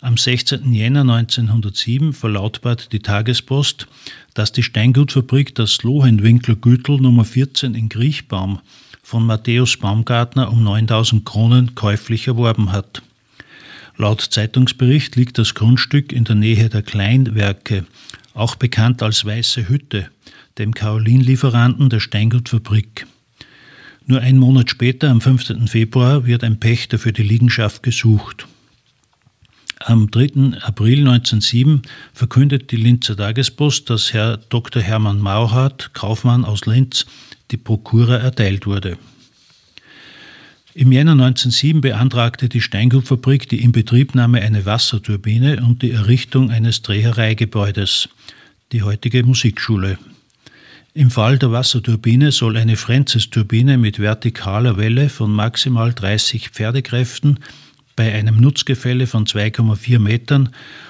Am 0.00 0.16
16. 0.16 0.72
Jänner 0.72 1.02
1907 1.02 2.12
verlautbart 2.12 2.92
die 2.92 2.98
Tagespost, 2.98 3.86
dass 4.34 4.50
die 4.50 4.64
Steingutfabrik 4.64 5.54
das 5.54 5.84
Lohenwinkler 5.84 6.56
Gütel 6.56 6.96
Nummer 6.96 7.24
14 7.24 7.76
in 7.76 7.88
Griechbaum 7.88 8.58
von 9.04 9.24
Matthäus 9.24 9.76
Baumgartner 9.76 10.50
um 10.50 10.64
9000 10.64 11.24
Kronen 11.24 11.76
käuflich 11.76 12.26
erworben 12.26 12.72
hat. 12.72 13.02
Laut 13.96 14.20
Zeitungsbericht 14.20 15.14
liegt 15.14 15.38
das 15.38 15.54
Grundstück 15.54 16.12
in 16.12 16.24
der 16.24 16.34
Nähe 16.34 16.68
der 16.70 16.82
Kleinwerke, 16.82 17.86
auch 18.34 18.56
bekannt 18.56 19.00
als 19.00 19.24
Weiße 19.24 19.68
Hütte, 19.68 20.10
dem 20.58 20.74
Kaolin-Lieferanten 20.74 21.88
der 21.88 22.00
Steingutfabrik. 22.00 23.06
Nur 24.10 24.22
einen 24.22 24.40
Monat 24.40 24.68
später, 24.68 25.08
am 25.08 25.20
15. 25.20 25.68
Februar, 25.68 26.26
wird 26.26 26.42
ein 26.42 26.58
Pächter 26.58 26.98
für 26.98 27.12
die 27.12 27.22
Liegenschaft 27.22 27.84
gesucht. 27.84 28.48
Am 29.78 30.10
3. 30.10 30.58
April 30.62 30.98
1907 31.08 31.82
verkündet 32.12 32.72
die 32.72 32.76
Linzer 32.76 33.16
Tagespost, 33.16 33.88
dass 33.88 34.12
Herr 34.12 34.38
Dr. 34.38 34.82
Hermann 34.82 35.20
Mauhardt, 35.20 35.94
Kaufmann 35.94 36.44
aus 36.44 36.66
Linz, 36.66 37.06
die 37.52 37.56
Prokura 37.56 38.16
erteilt 38.16 38.66
wurde. 38.66 38.98
Im 40.74 40.90
Jänner 40.90 41.12
1907 41.12 41.80
beantragte 41.80 42.48
die 42.48 42.62
Steingutfabrik 42.62 43.48
die 43.48 43.62
Inbetriebnahme 43.62 44.40
einer 44.40 44.64
Wasserturbine 44.64 45.62
und 45.62 45.82
die 45.82 45.92
Errichtung 45.92 46.50
eines 46.50 46.82
Drehereigebäudes, 46.82 48.08
die 48.72 48.82
heutige 48.82 49.22
Musikschule. 49.22 49.98
Im 50.92 51.12
Fall 51.12 51.38
der 51.38 51.52
Wasserturbine 51.52 52.32
soll 52.32 52.56
eine 52.56 52.76
Francis-Turbine 52.76 53.78
mit 53.78 53.98
vertikaler 53.98 54.76
Welle 54.76 55.08
von 55.08 55.30
maximal 55.30 55.92
30 55.92 56.50
Pferdekräften 56.50 57.38
bei 57.94 58.12
einem 58.12 58.40
Nutzgefälle 58.40 59.06
von 59.06 59.24
2,4 59.24 60.00
Metern 60.00 60.48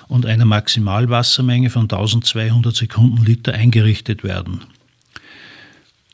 und 0.09 0.25
einer 0.25 0.47
Maximalwassermenge 0.47 1.69
von 1.69 1.83
1200 1.83 2.75
Sekundenliter 2.75 3.53
eingerichtet 3.53 4.25
werden. 4.25 4.63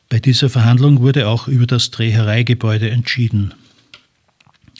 Bei 0.09 0.19
dieser 0.19 0.51
Verhandlung 0.51 1.01
wurde 1.01 1.29
auch 1.29 1.47
über 1.47 1.67
das 1.67 1.93
Drehereigebäude 1.93 2.91
entschieden. 2.91 3.55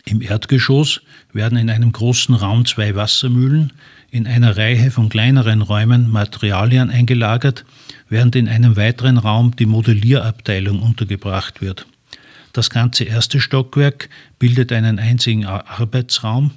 Im 0.05 0.21
Erdgeschoss 0.21 1.01
werden 1.33 1.59
in 1.59 1.71
einem 1.71 1.93
großen 1.93 2.35
Raum 2.35 2.65
zwei 2.65 2.97
Wassermühlen, 2.97 3.73
in 4.17 4.27
einer 4.27 4.57
Reihe 4.57 4.91
von 4.91 5.11
kleineren 5.11 5.61
Räumen 5.61 6.11
Materialien 6.11 6.91
eingelagert, 6.91 7.67
während 8.09 8.35
in 8.35 8.49
einem 8.49 8.77
weiteren 8.77 9.19
Raum 9.19 9.55
die 9.55 9.67
Modellierabteilung 9.67 10.81
untergebracht 10.81 11.61
wird. 11.61 11.87
Das 12.55 12.71
ganze 12.71 13.05
erste 13.05 13.41
Stockwerk 13.41 14.09
bildet 14.39 14.73
einen 14.73 14.99
einzigen 14.99 15.45
Arbeitsraum, 15.45 16.53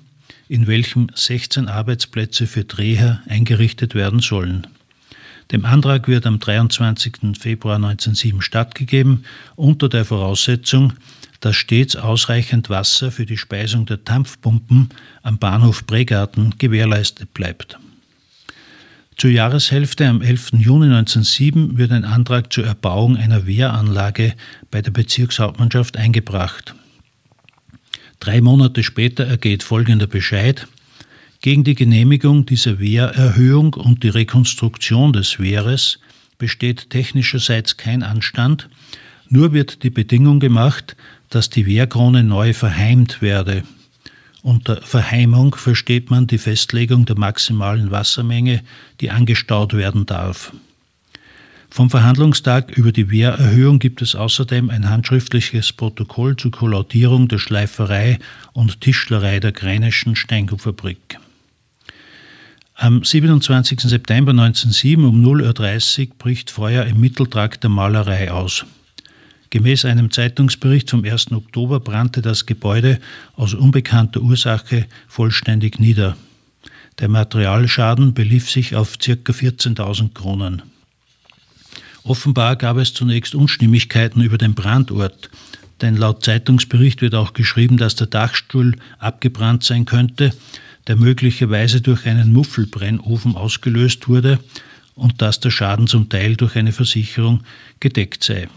in 0.48 0.67
welchem 0.67 1.08
16 1.13 1.67
Arbeitsplätze 1.67 2.48
für 2.48 2.63
Dreher 2.63 3.22
eingerichtet 3.28 3.93
werden 3.93 4.22
sollen. 4.22 4.65
Dem 5.52 5.65
Antrag 5.65 6.08
wird 6.08 6.26
am 6.26 6.39
23. 6.39 7.38
Februar 7.38 7.76
1907 7.76 8.41
stattgegeben, 8.41 9.26
unter 9.58 9.89
der 9.89 10.06
Voraussetzung, 10.06 10.93
dass 11.39 11.56
stets 11.56 11.95
ausreichend 11.95 12.69
Wasser 12.69 13.12
für 13.12 13.25
die 13.25 13.38
Speisung 13.38 13.86
der 13.86 13.97
Dampfpumpen 13.97 14.89
am 15.23 15.38
Bahnhof 15.38 15.86
Bregarten 15.86 16.56
gewährleistet 16.58 17.34
bleibt. 17.34 17.78
Zur 19.17 19.32
Jahreshälfte 19.32 20.08
am 20.08 20.21
11. 20.21 20.54
Juni 20.60 20.86
1907 20.86 21.78
wird 21.78 21.91
ein 21.91 22.06
Antrag 22.06 22.54
zur 22.54 22.65
Erbauung 22.65 23.17
einer 23.17 23.45
Wehranlage 23.45 24.34
bei 24.71 24.82
der 24.82 24.91
Bezirkshauptmannschaft 24.91 25.97
eingebracht. 25.97 26.73
Drei 28.21 28.39
Monate 28.41 28.84
später 28.84 29.25
ergeht 29.25 29.63
folgender 29.63 30.08
Bescheid. 30.08 30.67
Gegen 31.41 31.63
die 31.63 31.75
Genehmigung 31.75 32.45
dieser 32.45 32.80
Wehrerhöhung 32.80 33.73
und 33.73 34.04
die 34.04 34.10
Rekonstruktion 34.10 35.13
des 35.13 35.39
Wehres 35.39 35.99
besteht 36.38 36.89
technischerseits 36.89 37.78
kein 37.78 38.04
Anstand, 38.04 38.69
nur 39.30 39.54
wird 39.54 39.84
die 39.84 39.89
Bedingung 39.89 40.39
gemacht, 40.39 40.95
dass 41.30 41.50
die 41.50 41.65
Wehrkrone 41.65 42.24
neu 42.24 42.54
verheimt 42.54 43.22
werde. 43.22 43.63
Unter 44.42 44.82
Verheimung 44.82 45.56
versteht 45.56 46.10
man 46.10 46.28
die 46.28 46.38
Festlegung 46.38 47.06
der 47.06 47.18
maximalen 47.18 47.92
Wassermenge, 47.92 48.62
die 49.02 49.12
angestaut 49.12 49.74
werden 49.74 50.06
darf. 50.06 50.54
Vom 51.72 51.89
Verhandlungstag 51.89 52.76
über 52.76 52.92
die 52.92 53.12
Wehrerhöhung 53.12 53.78
gibt 53.78 54.02
es 54.02 54.15
außerdem 54.15 54.72
ein 54.72 54.89
handschriftliches 54.89 55.72
Protokoll 55.72 56.36
zur 56.36 56.52
Kollaudierung 56.52 57.28
der 57.28 57.38
Schleiferei 57.38 58.18
und 58.54 58.82
Tischlerei 58.82 59.39
der 59.39 59.52
Greinischen 59.52 60.15
Steingutfabrik. 60.15 61.20
Am 62.74 63.04
27. 63.04 63.82
September 63.82 64.32
1907 64.32 65.04
um 65.04 65.24
0.30 65.24 66.08
Uhr 66.08 66.15
bricht 66.18 66.50
Feuer 66.50 66.86
im 66.86 67.00
Mitteltrakt 67.00 67.63
der 67.63 67.70
Malerei 67.70 68.32
aus. 68.32 68.65
Gemäß 69.52 69.86
einem 69.86 70.12
Zeitungsbericht 70.12 70.92
vom 70.92 71.04
1. 71.04 71.32
Oktober 71.32 71.80
brannte 71.80 72.22
das 72.22 72.46
Gebäude 72.46 73.00
aus 73.36 73.56
unbekannter 73.56 74.22
Ursache 74.22 74.86
vollständig 75.08 75.80
nieder. 75.80 76.16
Der 77.00 77.10
Materialschaden 77.10 78.14
belief 78.14 78.50
sich 78.50 78.76
auf 78.76 79.00
ca. 79.00 79.14
14.000 79.14 80.14
Kronen. 80.14 80.62
Offenbar 82.04 82.58
gab 82.58 82.78
es 82.78 82.94
zunächst 82.94 83.34
Unstimmigkeiten 83.34 84.22
über 84.22 84.38
den 84.38 84.54
Brandort, 84.54 85.30
denn 85.82 85.96
laut 85.96 86.24
Zeitungsbericht 86.24 87.02
wird 87.02 87.16
auch 87.16 87.34
geschrieben, 87.34 87.78
dass 87.78 87.96
der 87.96 88.08
Dachstuhl 88.08 88.76
abgebrannt 89.00 89.64
sein 89.64 89.86
könnte, 89.86 90.32
der 90.88 90.96
möglicherweise 90.96 91.82
durch 91.82 92.06
einen 92.06 92.34
Muffelbrennofen 92.34 93.36
ausgelöst 93.36 94.08
wurde 94.08 94.40
und 94.96 95.22
dass 95.22 95.40
der 95.40 95.52
Schaden 95.52 95.88
zum 95.88 96.10
Teil 96.10 96.36
durch 96.36 96.56
eine 96.56 96.72
Versicherung 96.72 97.44
gedeckt 97.80 98.24
sei. 98.24 98.48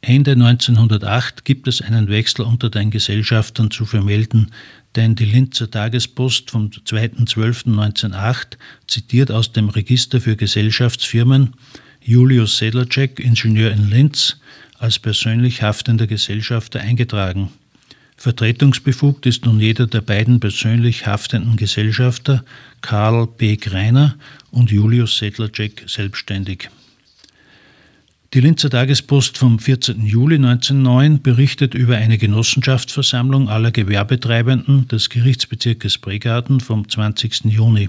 Ende 0.00 0.32
1908 0.32 1.44
gibt 1.44 1.66
es 1.66 1.82
einen 1.82 2.08
Wechsel 2.08 2.42
unter 2.42 2.70
den 2.70 2.90
Gesellschaftern 2.90 3.70
zu 3.70 3.84
vermelden, 3.84 4.52
denn 4.94 5.16
die 5.16 5.24
Linzer 5.24 5.70
Tagespost 5.70 6.50
vom 6.50 6.70
2.12.1908 6.70 8.56
zitiert 8.86 9.30
aus 9.30 9.52
dem 9.52 9.68
Register 9.68 10.20
für 10.20 10.36
Gesellschaftsfirmen 10.36 11.54
Julius 12.00 12.58
Sedlacek, 12.58 13.18
Ingenieur 13.18 13.72
in 13.72 13.90
Linz, 13.90 14.38
als 14.78 14.98
persönlich 14.98 15.62
haftender 15.62 16.06
Gesellschafter 16.06 16.80
eingetragen. 16.80 17.50
Vertretungsbefugt 18.16 19.26
ist 19.26 19.44
nun 19.44 19.60
jeder 19.60 19.86
der 19.86 20.00
beiden 20.00 20.40
persönlich 20.40 21.06
haftenden 21.06 21.56
Gesellschafter, 21.56 22.44
Karl 22.80 23.26
B. 23.26 23.56
Greiner 23.56 24.16
und 24.50 24.70
Julius 24.70 25.18
Sedlacek, 25.18 25.84
selbstständig. 25.86 26.70
Die 28.34 28.40
Linzer 28.40 28.68
Tagespost 28.68 29.38
vom 29.38 29.58
14. 29.58 30.04
Juli 30.04 30.34
1909 30.34 31.22
berichtet 31.22 31.72
über 31.72 31.96
eine 31.96 32.18
Genossenschaftsversammlung 32.18 33.48
aller 33.48 33.70
Gewerbetreibenden 33.70 34.86
des 34.86 35.08
Gerichtsbezirkes 35.08 35.96
Bregarten 35.96 36.60
vom 36.60 36.86
20. 36.86 37.46
Juni. 37.46 37.88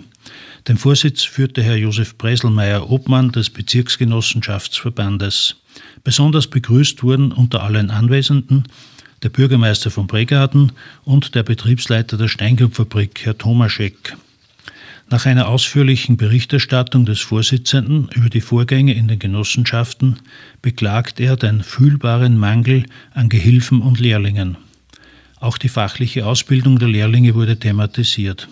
Den 0.66 0.78
Vorsitz 0.78 1.24
führte 1.24 1.62
Herr 1.62 1.76
Josef 1.76 2.18
Breselmeier, 2.18 2.90
Obmann 2.90 3.34
des 3.34 3.50
Bezirksgenossenschaftsverbandes. 3.50 5.58
Besonders 6.06 6.48
begrüßt 6.48 7.04
wurden 7.04 7.34
unter 7.34 7.62
allen 7.62 7.92
Anwesenden 7.92 8.64
der 9.22 9.30
Bürgermeister 9.30 9.92
von 9.92 10.08
Bregarten 10.08 10.72
und 11.04 11.36
der 11.36 11.44
Betriebsleiter 11.44 12.16
der 12.16 12.30
Steingutfabrik, 12.30 13.26
Herr 13.26 13.38
Tomaschek. 13.38 14.16
Nach 15.12 15.26
einer 15.26 15.48
ausführlichen 15.48 16.18
Berichterstattung 16.18 17.06
des 17.06 17.20
Vorsitzenden 17.20 18.10
über 18.14 18.30
die 18.30 18.42
Vorgänge 18.42 18.94
in 18.94 19.08
den 19.08 19.18
Genossenschaften 19.18 20.20
beklagt 20.62 21.20
er 21.20 21.36
den 21.36 21.64
fühlbaren 21.64 22.38
Mangel 22.38 22.86
an 23.14 23.28
Gehilfen 23.28 23.82
und 23.82 24.00
Lehrlingen. 24.00 24.58
Auch 25.40 25.58
die 25.58 25.70
fachliche 25.70 26.28
Ausbildung 26.28 26.78
der 26.78 26.90
Lehrlinge 26.90 27.34
wurde 27.34 27.58
thematisiert. 27.58 28.48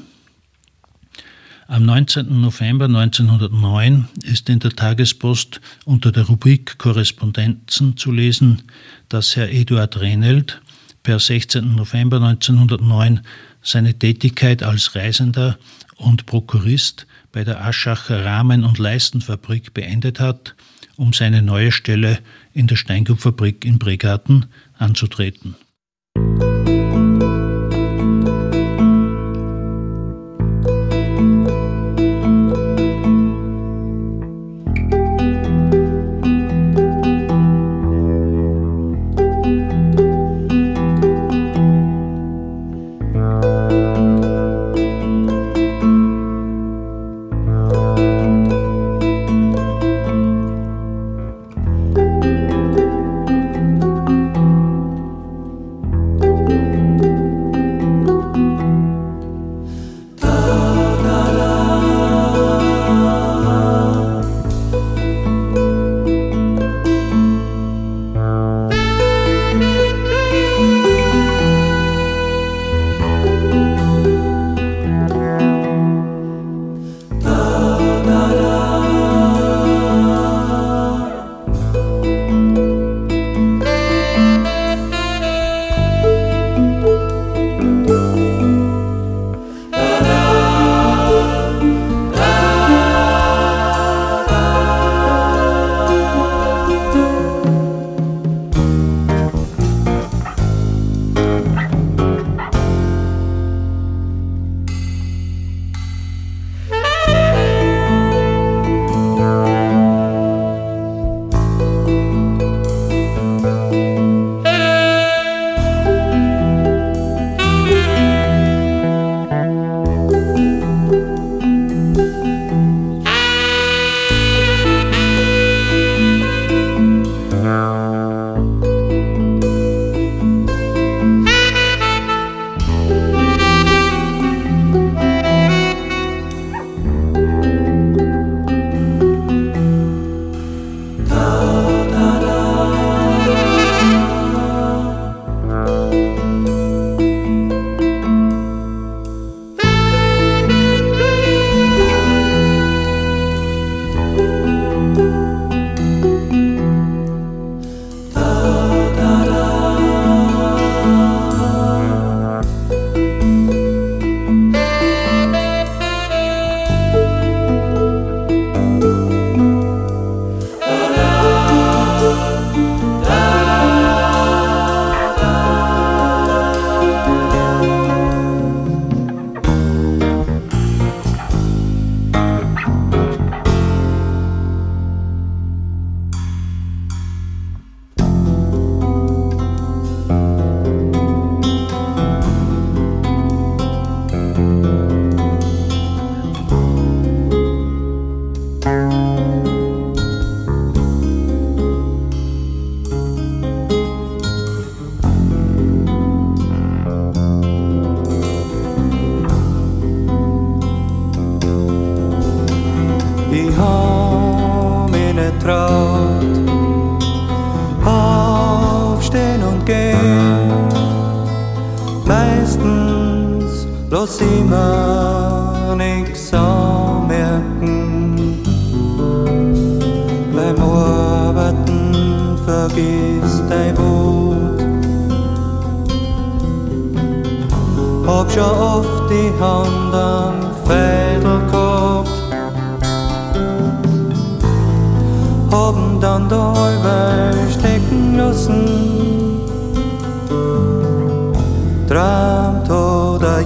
Am 1.68 1.86
19. 1.86 2.42
November 2.42 2.86
1909 2.86 4.08
ist 4.24 4.50
in 4.50 4.60
der 4.60 4.72
Tagespost 4.72 5.62
unter 5.86 6.12
der 6.12 6.24
Rubrik 6.24 6.80
Korrespondenzen 6.80 7.98
zu 7.98 8.12
lesen, 8.12 8.64
dass 9.10 9.36
Herr 9.36 9.52
Eduard 9.52 10.00
Rehnelt 10.00 10.60
per 11.04 11.20
16. 11.20 11.76
November 11.76 12.18
1909 12.18 13.20
seine 13.62 14.00
Tätigkeit 14.00 14.64
als 14.64 14.96
Reisender 14.96 15.60
und 15.98 16.26
Prokurist 16.26 17.08
bei 17.32 17.44
der 17.44 17.64
Aschacher 17.64 18.24
Rahmen- 18.24 18.64
und 18.64 18.78
Leistenfabrik 18.78 19.74
beendet 19.74 20.20
hat, 20.20 20.56
um 20.96 21.14
seine 21.14 21.42
neue 21.42 21.72
Stelle 21.72 22.20
in 22.54 22.68
der 22.68 22.76
Steingutfabrik 22.76 23.66
in 23.66 23.80
Bregarten 23.80 24.46
anzutreten. 24.78 25.56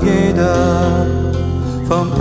Oder 0.01 0.11
jeder 0.11 1.05
vom 1.87 2.11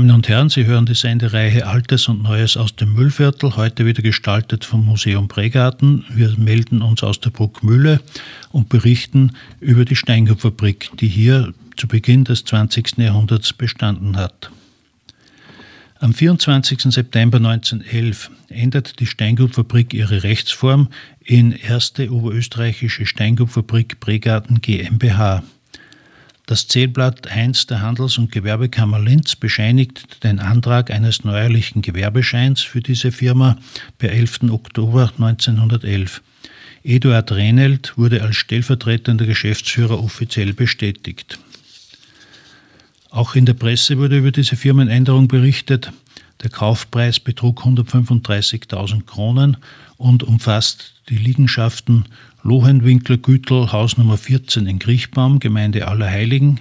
Damen 0.00 0.12
und 0.12 0.28
Herren, 0.30 0.48
Sie 0.48 0.64
hören 0.64 0.86
die 0.86 0.94
Sendereihe 0.94 1.66
Altes 1.66 2.08
und 2.08 2.22
Neues 2.22 2.56
aus 2.56 2.74
dem 2.74 2.94
Müllviertel, 2.94 3.56
heute 3.56 3.84
wieder 3.84 4.00
gestaltet 4.02 4.64
vom 4.64 4.86
Museum 4.86 5.28
Pregarten. 5.28 6.06
Wir 6.08 6.34
melden 6.38 6.80
uns 6.80 7.02
aus 7.02 7.20
der 7.20 7.28
Bruckmühle 7.28 8.00
und 8.50 8.70
berichten 8.70 9.32
über 9.60 9.84
die 9.84 9.96
Steingutfabrik, 9.96 10.88
die 10.98 11.06
hier 11.06 11.52
zu 11.76 11.86
Beginn 11.86 12.24
des 12.24 12.46
20. 12.46 12.96
Jahrhunderts 12.96 13.52
bestanden 13.52 14.16
hat. 14.16 14.50
Am 15.98 16.14
24. 16.14 16.80
September 16.84 17.36
1911 17.36 18.30
ändert 18.48 19.00
die 19.00 19.06
Steingutfabrik 19.06 19.92
ihre 19.92 20.22
Rechtsform 20.22 20.88
in 21.22 21.52
Erste 21.52 22.10
Oberösterreichische 22.10 23.04
Steingutfabrik 23.04 24.00
Pregarten 24.00 24.62
GmbH. 24.62 25.42
Das 26.46 26.66
Zählblatt 26.66 27.28
1 27.28 27.66
der 27.66 27.80
Handels- 27.80 28.18
und 28.18 28.32
Gewerbekammer 28.32 28.98
Linz 28.98 29.36
bescheinigt 29.36 30.24
den 30.24 30.40
Antrag 30.40 30.90
eines 30.90 31.22
neuerlichen 31.22 31.80
Gewerbescheins 31.82 32.62
für 32.62 32.80
diese 32.80 33.12
Firma 33.12 33.56
per 33.98 34.10
11. 34.10 34.50
Oktober 34.50 35.12
1911. 35.18 36.22
Eduard 36.82 37.30
Rehnelt 37.32 37.96
wurde 37.96 38.22
als 38.22 38.36
stellvertretender 38.36 39.26
Geschäftsführer 39.26 40.02
offiziell 40.02 40.52
bestätigt. 40.52 41.38
Auch 43.10 43.34
in 43.34 43.44
der 43.44 43.54
Presse 43.54 43.98
wurde 43.98 44.18
über 44.18 44.32
diese 44.32 44.56
Firmenänderung 44.56 45.28
berichtet. 45.28 45.92
Der 46.42 46.50
Kaufpreis 46.50 47.20
betrug 47.20 47.62
135.000 47.62 49.04
Kronen 49.04 49.58
und 49.98 50.22
umfasst 50.22 50.94
die 51.10 51.16
Liegenschaften 51.16 52.06
Lohenwinkler 52.42 53.18
Gütel, 53.18 53.70
Haus 53.70 53.98
Nummer 53.98 54.16
14 54.16 54.66
in 54.66 54.78
Griechbaum, 54.78 55.40
Gemeinde 55.40 55.86
Allerheiligen, 55.86 56.60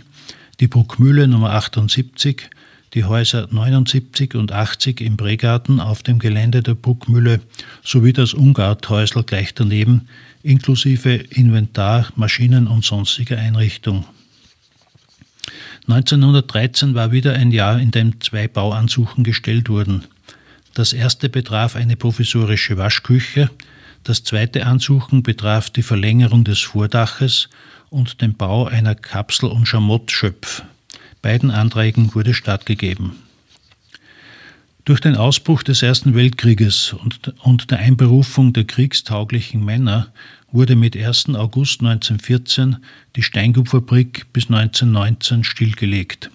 die 0.60 0.68
Bruckmühle 0.68 1.28
Nummer 1.28 1.52
78, 1.52 2.50
die 2.94 3.06
Häuser 3.06 3.48
79 3.50 4.36
und 4.36 4.52
80 4.52 5.00
im 5.00 5.16
Bregarten 5.16 5.80
auf 5.80 6.04
dem 6.04 6.20
Gelände 6.20 6.62
der 6.62 6.74
Bruckmühle 6.74 7.40
sowie 7.84 8.12
das 8.12 8.34
Ungarthäusl 8.34 9.24
gleich 9.24 9.54
daneben, 9.54 10.08
inklusive 10.44 11.14
Inventar, 11.14 12.12
Maschinen 12.16 12.68
und 12.68 12.84
sonstiger 12.84 13.38
Einrichtung. 13.38 14.06
1913 15.88 16.94
war 16.94 17.12
wieder 17.12 17.34
ein 17.34 17.52
Jahr, 17.52 17.80
in 17.80 17.92
dem 17.92 18.20
zwei 18.22 18.48
Bauansuchen 18.48 19.24
gestellt 19.24 19.70
wurden. 19.70 20.04
Das 20.74 20.94
erste 20.94 21.30
betraf 21.30 21.76
eine 21.76 21.96
provisorische 21.96 22.78
Waschküche, 22.78 23.50
das 24.04 24.24
zweite 24.24 24.66
Ansuchen 24.66 25.24
betraf 25.24 25.70
die 25.70 25.84
Verlängerung 25.84 26.44
des 26.44 26.60
Vordaches 26.60 27.50
und 27.90 28.22
den 28.22 28.36
Bau 28.36 28.66
einer 28.66 28.96
Kapsel- 28.96 29.50
und 29.50 29.68
Schamottschöpf. 29.68 30.64
Beiden 31.22 31.52
Anträgen 31.52 32.14
wurde 32.16 32.34
stattgegeben. 32.34 33.14
Durch 34.86 35.02
den 35.02 35.16
Ausbruch 35.16 35.62
des 35.62 35.84
Ersten 35.84 36.16
Weltkrieges 36.16 36.94
und, 36.94 37.34
und 37.44 37.70
der 37.70 37.80
Einberufung 37.80 38.54
der 38.54 38.64
kriegstauglichen 38.64 39.64
Männer 39.64 40.08
wurde 40.52 40.76
mit 40.76 40.98
1. 40.98 41.36
August 41.36 41.82
1914 41.82 42.78
die 43.16 43.22
Steingutfabrik 43.22 44.28
bis 44.34 44.46
1919 44.46 45.44
stillgelegt. 45.44 46.32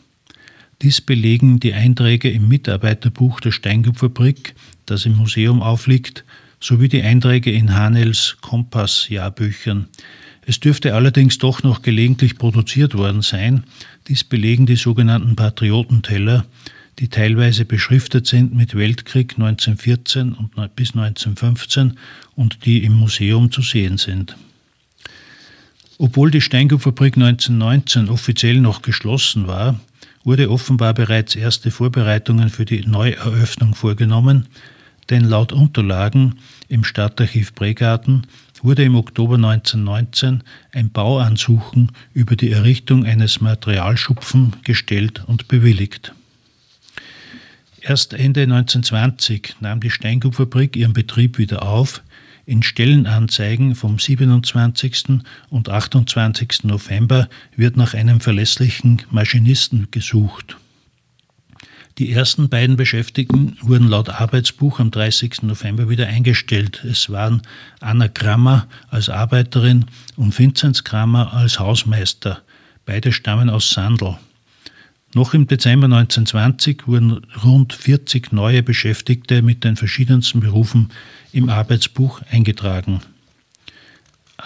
Dies 0.82 1.00
belegen 1.00 1.60
die 1.60 1.72
Einträge 1.72 2.30
im 2.30 2.46
Mitarbeiterbuch 2.46 3.40
der 3.40 3.52
Steingutfabrik, 3.52 4.54
das 4.86 5.06
im 5.06 5.16
Museum 5.16 5.62
aufliegt, 5.62 6.24
sowie 6.64 6.88
die 6.88 7.02
Einträge 7.02 7.52
in 7.52 7.74
Hanels 7.74 8.38
Kompass-Jahrbüchern. 8.40 9.86
Es 10.46 10.60
dürfte 10.60 10.94
allerdings 10.94 11.36
doch 11.36 11.62
noch 11.62 11.82
gelegentlich 11.82 12.38
produziert 12.38 12.94
worden 12.94 13.20
sein. 13.20 13.64
Dies 14.08 14.24
belegen 14.24 14.64
die 14.64 14.76
sogenannten 14.76 15.36
Patriotenteller, 15.36 16.46
die 16.98 17.08
teilweise 17.08 17.66
beschriftet 17.66 18.26
sind 18.26 18.54
mit 18.54 18.74
Weltkrieg 18.74 19.32
1914 19.32 20.32
und 20.32 20.54
bis 20.74 20.94
1915 20.94 21.98
und 22.34 22.64
die 22.64 22.82
im 22.82 22.94
Museum 22.94 23.52
zu 23.52 23.60
sehen 23.60 23.98
sind. 23.98 24.34
Obwohl 25.98 26.30
die 26.30 26.40
Steingutfabrik 26.40 27.16
1919 27.16 28.08
offiziell 28.08 28.58
noch 28.58 28.80
geschlossen 28.80 29.46
war, 29.46 29.80
wurde 30.24 30.50
offenbar 30.50 30.94
bereits 30.94 31.36
erste 31.36 31.70
Vorbereitungen 31.70 32.48
für 32.48 32.64
die 32.64 32.86
Neueröffnung 32.86 33.74
vorgenommen, 33.74 34.46
denn 35.10 35.24
laut 35.24 35.52
Unterlagen 35.52 36.36
im 36.68 36.84
Stadtarchiv 36.84 37.54
Bregarten 37.54 38.26
wurde 38.62 38.82
im 38.82 38.96
Oktober 38.96 39.34
1919 39.34 40.42
ein 40.72 40.90
Bauansuchen 40.90 41.92
über 42.14 42.34
die 42.34 42.50
Errichtung 42.50 43.04
eines 43.04 43.40
Materialschupfen 43.40 44.56
gestellt 44.64 45.22
und 45.26 45.48
bewilligt. 45.48 46.14
Erst 47.82 48.14
Ende 48.14 48.44
1920 48.44 49.56
nahm 49.60 49.80
die 49.80 49.90
Steingutfabrik 49.90 50.74
ihren 50.76 50.94
Betrieb 50.94 51.36
wieder 51.36 51.62
auf. 51.64 52.02
In 52.46 52.62
Stellenanzeigen 52.62 53.74
vom 53.74 53.98
27. 53.98 55.20
und 55.50 55.68
28. 55.68 56.64
November 56.64 57.28
wird 57.56 57.76
nach 57.76 57.92
einem 57.92 58.20
verlässlichen 58.20 59.02
Maschinisten 59.10 59.88
gesucht. 59.90 60.56
Die 61.98 62.10
ersten 62.10 62.48
beiden 62.48 62.76
Beschäftigten 62.76 63.56
wurden 63.60 63.86
laut 63.86 64.08
Arbeitsbuch 64.08 64.80
am 64.80 64.90
30. 64.90 65.42
November 65.42 65.88
wieder 65.88 66.08
eingestellt. 66.08 66.82
Es 66.82 67.08
waren 67.08 67.42
Anna 67.78 68.08
Krammer 68.08 68.66
als 68.88 69.08
Arbeiterin 69.08 69.84
und 70.16 70.36
Vinzenz 70.36 70.82
Krammer 70.82 71.32
als 71.32 71.60
Hausmeister. 71.60 72.42
Beide 72.84 73.12
stammen 73.12 73.48
aus 73.48 73.70
Sandl. 73.70 74.18
Noch 75.14 75.34
im 75.34 75.46
Dezember 75.46 75.84
1920 75.84 76.88
wurden 76.88 77.24
rund 77.44 77.72
40 77.72 78.32
neue 78.32 78.64
Beschäftigte 78.64 79.42
mit 79.42 79.62
den 79.62 79.76
verschiedensten 79.76 80.40
Berufen 80.40 80.90
im 81.30 81.48
Arbeitsbuch 81.48 82.22
eingetragen. 82.28 83.02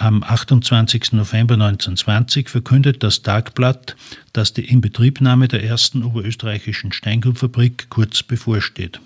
Am 0.00 0.22
28. 0.22 1.10
November 1.10 1.54
1920 1.54 2.48
verkündet 2.48 3.02
das 3.02 3.22
Tagblatt, 3.22 3.96
dass 4.32 4.52
die 4.52 4.64
Inbetriebnahme 4.66 5.48
der 5.48 5.64
ersten 5.64 6.04
oberösterreichischen 6.04 6.92
Steingutfabrik 6.92 7.90
kurz 7.90 8.22
bevorsteht. 8.22 9.00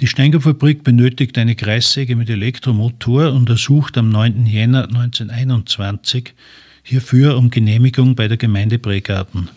Die 0.00 0.06
Steingutfabrik 0.06 0.84
benötigt 0.84 1.38
eine 1.38 1.56
Kreissäge 1.56 2.14
mit 2.14 2.28
Elektromotor 2.28 3.32
und 3.32 3.48
ersucht 3.48 3.96
am 3.96 4.10
9. 4.10 4.44
Jänner 4.44 4.84
1921 4.84 6.34
hierfür 6.82 7.38
um 7.38 7.48
Genehmigung 7.48 8.16
bei 8.16 8.28
der 8.28 8.36
Gemeinde 8.36 8.78
Bregarten. 8.78 9.48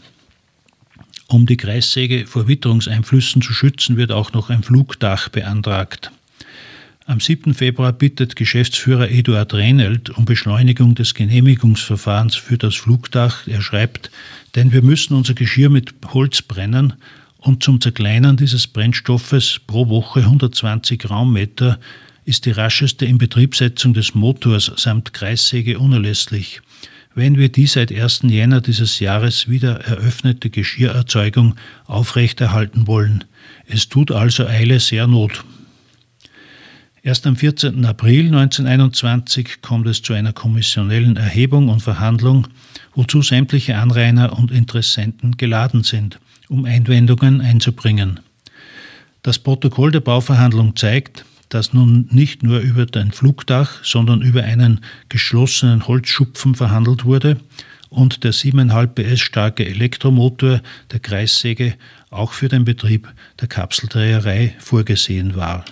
Um 1.28 1.46
die 1.46 1.58
Kreissäge 1.58 2.28
vor 2.28 2.48
Witterungseinflüssen 2.48 3.42
zu 3.42 3.52
schützen, 3.52 3.98
wird 3.98 4.14
auch 4.14 4.32
noch 4.32 4.50
ein 4.50 4.64
Flugdach 4.64 5.28
beantragt. 5.28 6.14
Am 7.06 7.20
7. 7.20 7.54
Februar 7.54 7.92
bittet 7.92 8.38
Geschäftsführer 8.38 9.10
Eduard 9.10 9.54
Rehnelt 9.54 10.10
um 10.12 10.24
Beschleunigung 10.24 10.96
des 10.96 11.14
Genehmigungsverfahrens 11.14 12.36
für 12.36 12.58
das 12.58 12.76
Flugdach. 12.76 13.46
Er 13.46 13.62
schreibt, 13.62 14.10
denn 14.56 14.72
wir 14.72 14.82
müssen 14.82 15.14
unser 15.14 15.34
Geschirr 15.34 15.70
mit 15.70 15.94
Holz 16.14 16.42
brennen 16.42 16.94
und 17.40 17.62
zum 17.62 17.82
Zerkleinern 17.82 18.38
dieses 18.38 18.68
Brennstoffes 18.68 19.60
pro 19.68 19.90
Woche 19.90 20.22
120 20.22 21.10
Raummeter 21.10 21.78
ist 22.24 22.46
die 22.46 22.52
rascheste 22.52 23.06
Inbetriebsetzung 23.06 23.94
des 23.94 24.16
Motors 24.16 24.72
samt 24.78 25.12
Kreissäge 25.12 25.80
unerlässlich. 25.80 26.62
Wenn 27.16 27.38
wir 27.38 27.50
die 27.50 27.68
seit 27.68 27.92
1. 27.92 28.22
Jänner 28.30 28.62
dieses 28.62 29.02
Jahres 29.02 29.50
wieder 29.50 29.82
eröffnete 29.82 30.50
Geschirrerzeugung 30.50 31.56
aufrechterhalten 31.86 32.88
wollen. 32.88 33.26
Es 33.68 33.90
tut 33.90 34.10
also 34.10 34.48
Eile 34.48 34.80
sehr 34.80 35.06
Not. 35.06 35.44
Erst 37.06 37.28
am 37.28 37.36
14. 37.36 37.84
April 37.84 38.28
1921 38.28 39.62
kommt 39.62 39.88
es 39.88 40.02
zu 40.02 40.14
einer 40.14 40.32
kommissionellen 40.32 41.18
Erhebung 41.18 41.68
und 41.68 41.82
Verhandlung, 41.82 42.48
wozu 42.96 43.22
sämtliche 43.22 43.76
Anrainer 43.78 44.38
und 44.40 44.52
Interessenten 44.52 45.36
geladen 45.36 45.84
sind, 45.84 46.22
um 46.48 46.64
Einwendungen 46.64 47.42
einzubringen. 47.42 48.22
Das 49.22 49.38
Protokoll 49.38 49.92
der 49.92 50.00
Bauverhandlung 50.00 50.78
zeigt, 50.78 51.26
dass 51.50 51.74
nun 51.74 52.08
nicht 52.10 52.42
nur 52.42 52.60
über 52.60 52.86
ein 52.98 53.12
Flugdach, 53.12 53.84
sondern 53.84 54.22
über 54.22 54.44
einen 54.46 54.80
geschlossenen 55.10 55.86
Holzschupfen 55.86 56.56
verhandelt 56.56 57.04
wurde 57.04 57.36
und 57.90 58.24
der 58.24 58.32
7,5 58.32 58.88
PS 58.88 59.20
starke 59.20 59.66
Elektromotor 59.66 60.62
der 60.94 61.00
Kreissäge 61.02 61.74
auch 62.12 62.32
für 62.32 62.48
den 62.48 62.64
Betrieb 62.64 63.12
der 63.42 63.50
Kapseldreherei 63.50 64.56
vorgesehen 64.60 65.36
war. 65.36 65.66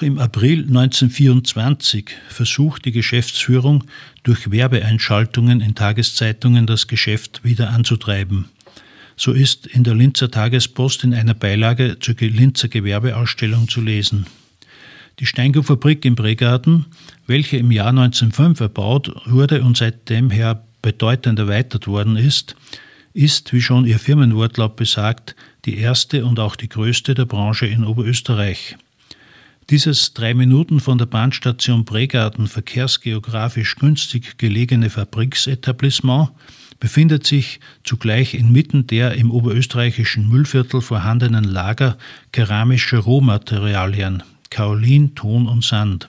Noch 0.00 0.06
im 0.06 0.18
April 0.18 0.60
1924 0.60 2.12
versucht 2.30 2.86
die 2.86 2.90
Geschäftsführung 2.90 3.84
durch 4.22 4.50
Werbeeinschaltungen 4.50 5.60
in 5.60 5.74
Tageszeitungen 5.74 6.66
das 6.66 6.86
Geschäft 6.86 7.44
wieder 7.44 7.68
anzutreiben. 7.68 8.46
So 9.16 9.32
ist 9.32 9.66
in 9.66 9.84
der 9.84 9.94
Linzer 9.94 10.30
Tagespost 10.30 11.04
in 11.04 11.12
einer 11.12 11.34
Beilage 11.34 11.98
zur 12.00 12.14
Linzer 12.18 12.68
Gewerbeausstellung 12.68 13.68
zu 13.68 13.82
lesen. 13.82 14.24
Die 15.18 15.26
Steingutfabrik 15.26 16.06
im 16.06 16.14
Bregarten, 16.14 16.86
welche 17.26 17.58
im 17.58 17.70
Jahr 17.70 17.88
1905 17.88 18.58
erbaut 18.58 19.12
wurde 19.26 19.62
und 19.62 19.76
seitdem 19.76 20.30
her 20.30 20.64
bedeutend 20.80 21.38
erweitert 21.38 21.86
worden 21.86 22.16
ist, 22.16 22.56
ist, 23.12 23.52
wie 23.52 23.60
schon 23.60 23.84
ihr 23.84 23.98
Firmenwortlaut 23.98 24.76
besagt, 24.76 25.36
die 25.66 25.76
erste 25.76 26.24
und 26.24 26.40
auch 26.40 26.56
die 26.56 26.70
größte 26.70 27.12
der 27.12 27.26
Branche 27.26 27.66
in 27.66 27.84
Oberösterreich. 27.84 28.78
Dieses 29.70 30.14
drei 30.14 30.34
Minuten 30.34 30.80
von 30.80 30.98
der 30.98 31.06
Bahnstation 31.06 31.84
Bregarten 31.84 32.48
verkehrsgeografisch 32.48 33.76
günstig 33.76 34.36
gelegene 34.36 34.90
Fabriksetablissement 34.90 36.30
befindet 36.80 37.24
sich 37.24 37.60
zugleich 37.84 38.34
inmitten 38.34 38.88
der 38.88 39.14
im 39.14 39.30
oberösterreichischen 39.30 40.28
Müllviertel 40.28 40.80
vorhandenen 40.80 41.44
Lager 41.44 41.98
keramischer 42.32 42.98
Rohmaterialien, 42.98 44.24
Kaolin, 44.50 45.14
Ton 45.14 45.46
und 45.46 45.62
Sand. 45.62 46.08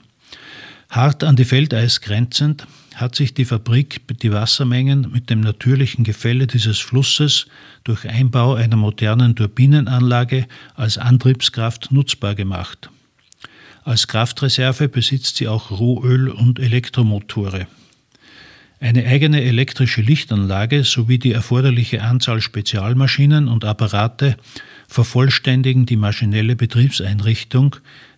Hart 0.89 1.23
an 1.23 1.35
die 1.35 1.45
Feldeis 1.45 2.01
grenzend 2.01 2.65
hat 2.95 3.13
sich 3.15 3.35
die 3.35 3.45
Fabrik 3.45 4.01
die 4.23 4.31
Wassermengen 4.31 5.11
mit 5.11 5.29
dem 5.29 5.41
natürlichen 5.41 6.03
Gefälle 6.03 6.47
dieses 6.47 6.79
Flusses 6.79 7.45
durch 7.83 8.09
Einbau 8.09 8.55
einer 8.55 8.75
modernen 8.75 9.35
Turbinenanlage 9.35 10.47
als 10.73 10.97
Antriebskraft 10.97 11.91
nutzbar 11.91 12.33
gemacht. 12.33 12.89
Als 13.83 14.07
Kraftreserve 14.07 14.89
besitzt 14.89 15.37
sie 15.37 15.47
auch 15.47 15.71
Rohöl- 15.71 16.29
und 16.29 16.59
Elektromotore. 16.59 17.67
Eine 18.79 19.05
eigene 19.05 19.43
elektrische 19.43 20.01
Lichtanlage 20.01 20.83
sowie 20.83 21.19
die 21.19 21.31
erforderliche 21.31 22.01
Anzahl 22.01 22.41
Spezialmaschinen 22.41 23.47
und 23.47 23.63
Apparate 23.63 24.37
vervollständigen 24.87 25.85
die 25.85 25.97
maschinelle 25.97 26.55
Betriebseinrichtung, 26.55 27.75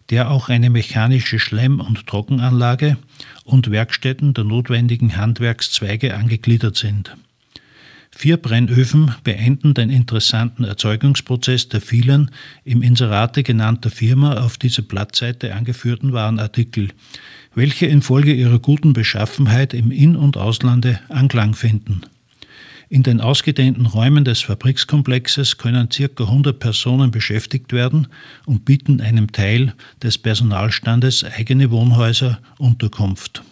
der 0.10 0.32
auch 0.32 0.50
eine 0.50 0.70
mechanische 0.70 1.40
Schlemm- 1.40 1.80
und 1.80 2.08
Trockenanlage 2.08 2.98
und 3.44 3.72
Werkstätten 3.72 4.34
der 4.34 4.44
notwendigen 4.44 5.18
Handwerkszweige 5.18 6.16
angegliedert 6.16 6.76
sind. 6.76 7.16
Vier 8.16 8.38
Brennöfen 8.38 9.16
beenden 9.24 9.74
den 9.74 9.90
interessanten 9.90 10.64
Erzeugungsprozess 10.64 11.68
der 11.68 11.82
vielen 11.82 12.32
im 12.64 12.82
Inserate 12.82 13.44
genannter 13.44 13.90
Firma 13.90 14.38
auf 14.38 14.58
dieser 14.58 14.84
Blattseite 14.84 15.54
angeführten 15.54 16.14
Warenartikel, 16.14 16.90
welche 17.56 17.88
infolge 17.88 18.34
ihrer 18.34 18.60
guten 18.60 18.94
Beschaffenheit 18.94 19.74
im 19.74 19.92
In- 19.92 20.16
und 20.16 20.38
Auslande 20.38 21.00
Anklang 21.10 21.56
finden. 21.56 22.02
In 22.88 23.02
den 23.02 23.20
ausgedehnten 23.20 23.88
Räumen 23.88 24.24
des 24.24 24.42
Fabrikskomplexes 24.42 25.58
können 25.58 25.90
ca. 25.90 26.24
100 26.24 26.60
Personen 26.60 27.10
beschäftigt 27.10 27.74
werden 27.74 28.08
und 28.46 28.64
bieten 28.64 29.02
einem 29.02 29.32
Teil 29.32 29.74
des 30.02 30.20
Personalstandes 30.20 31.24
eigene 31.24 31.72
Wohnhäuser 31.72 32.40
Unterkunft. 32.60 33.44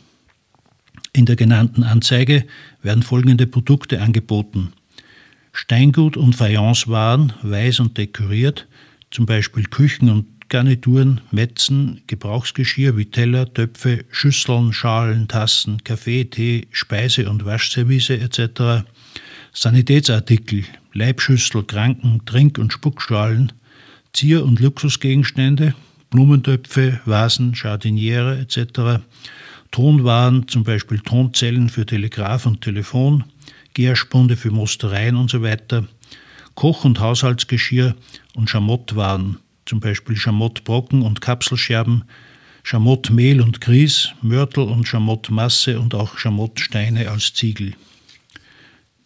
In 1.13 1.25
der 1.25 1.35
genannten 1.35 1.83
Anzeige 1.83 2.45
werden 2.81 3.03
folgende 3.03 3.45
Produkte 3.45 4.01
angeboten. 4.01 4.71
Steingut 5.51 6.15
und 6.15 6.35
Fayencewaren, 6.35 7.33
weiß 7.41 7.81
und 7.81 7.97
dekoriert, 7.97 8.67
zum 9.09 9.25
Beispiel 9.25 9.65
Küchen 9.65 10.09
und 10.09 10.25
Garnituren, 10.47 11.19
Metzen, 11.31 12.01
Gebrauchsgeschirr 12.07 12.95
wie 12.95 13.05
Teller, 13.05 13.53
Töpfe, 13.53 14.05
Schüsseln, 14.09 14.71
Schalen, 14.71 15.27
Tassen, 15.27 15.83
Kaffee, 15.83 16.25
Tee, 16.25 16.67
Speise- 16.71 17.29
und 17.29 17.45
Waschservice 17.45 18.09
etc., 18.09 18.85
Sanitätsartikel, 19.53 20.63
Leibschüssel, 20.93 21.63
Kranken, 21.63 22.21
Trink- 22.25 22.57
und 22.57 22.71
Spuckschalen, 22.71 23.51
Zier- 24.13 24.45
und 24.45 24.61
Luxusgegenstände, 24.61 25.73
Blumentöpfe, 26.09 27.01
Vasen, 27.05 27.53
Jardiniere 27.53 28.39
etc., 28.39 29.01
Tonwaren, 29.71 30.47
zum 30.47 30.63
Beispiel 30.63 30.99
Tonzellen 30.99 31.69
für 31.69 31.85
Telegraph 31.85 32.45
und 32.45 32.61
Telefon, 32.61 33.23
Gärspunde 33.73 34.35
für 34.35 34.51
Mostereien 34.51 35.15
usw., 35.15 35.57
so 35.69 35.85
Koch- 36.55 36.83
und 36.83 36.99
Haushaltsgeschirr 36.99 37.95
und 38.35 38.49
Schamottwaren, 38.49 39.37
zum 39.65 39.79
Beispiel 39.79 40.17
Schamottbrocken 40.17 41.01
und 41.01 41.21
Kapselscherben, 41.21 42.03
Schamottmehl 42.63 43.41
und 43.41 43.61
Grieß, 43.61 44.09
Mörtel 44.21 44.65
und 44.65 44.87
Schamottmasse 44.87 45.79
und 45.79 45.95
auch 45.95 46.17
Schamottsteine 46.17 47.09
als 47.09 47.33
Ziegel. 47.33 47.73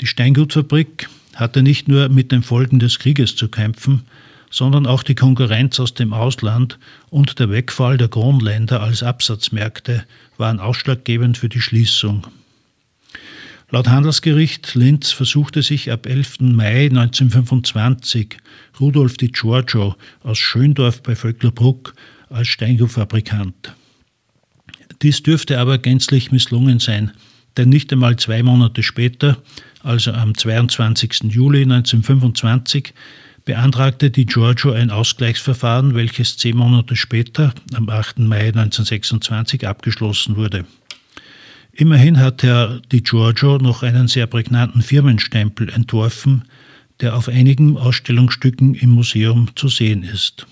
Die 0.01 0.07
Steingutfabrik 0.07 1.07
hatte 1.35 1.63
nicht 1.63 1.87
nur 1.87 2.09
mit 2.09 2.31
den 2.31 2.43
Folgen 2.43 2.79
des 2.79 2.99
Krieges 2.99 3.35
zu 3.35 3.47
kämpfen, 3.47 4.03
sondern 4.49 4.87
auch 4.87 5.03
die 5.03 5.15
Konkurrenz 5.15 5.79
aus 5.79 5.93
dem 5.93 6.13
Ausland 6.13 6.79
und 7.09 7.39
der 7.39 7.49
Wegfall 7.49 7.97
der 7.97 8.07
Kronländer 8.07 8.81
als 8.81 9.03
Absatzmärkte 9.03 10.05
waren 10.37 10.59
ausschlaggebend 10.59 11.37
für 11.37 11.49
die 11.49 11.61
Schließung. 11.61 12.27
Laut 13.71 13.87
Handelsgericht 13.87 14.75
Linz 14.75 15.11
versuchte 15.11 15.63
sich 15.63 15.91
ab 15.91 16.05
11. 16.05 16.39
Mai 16.41 16.85
1925 16.85 18.37
Rudolf 18.79 19.17
Di 19.17 19.29
Giorgio 19.29 19.95
aus 20.23 20.37
Schöndorf 20.37 21.01
bei 21.01 21.15
Vöcklerbruck 21.15 21.95
als 22.29 22.47
Steingutfabrikant. 22.47 23.73
Dies 25.01 25.23
dürfte 25.23 25.59
aber 25.59 25.77
gänzlich 25.77 26.31
misslungen 26.31 26.79
sein, 26.79 27.11
denn 27.57 27.69
nicht 27.69 27.91
einmal 27.91 28.17
zwei 28.17 28.43
Monate 28.43 28.83
später, 28.83 29.41
also 29.83 30.11
am 30.11 30.37
22. 30.37 31.23
Juli 31.29 31.63
1925, 31.63 32.93
beantragte 33.45 34.09
Di 34.09 34.25
Giorgio 34.25 34.71
ein 34.71 34.89
Ausgleichsverfahren, 34.89 35.93
welches 35.93 36.35
zehn 36.37 36.57
Monate 36.57 36.95
später, 36.95 37.53
am 37.73 37.87
8. 37.87 38.19
Mai 38.19 38.47
1926, 38.47 39.67
abgeschlossen 39.67 40.35
wurde. 40.35 40.65
Immerhin 41.71 42.19
hat 42.19 42.41
Herr 42.41 42.81
Di 42.91 43.01
Giorgio 43.01 43.59
noch 43.59 43.83
einen 43.83 44.07
sehr 44.07 44.25
prägnanten 44.25 44.81
Firmenstempel 44.81 45.69
entworfen, 45.69 46.45
der 47.01 47.15
auf 47.15 47.27
einigen 47.27 47.77
Ausstellungsstücken 47.77 48.73
im 48.73 48.89
Museum 48.89 49.49
zu 49.55 49.67
sehen 49.67 50.03
ist. 50.03 50.47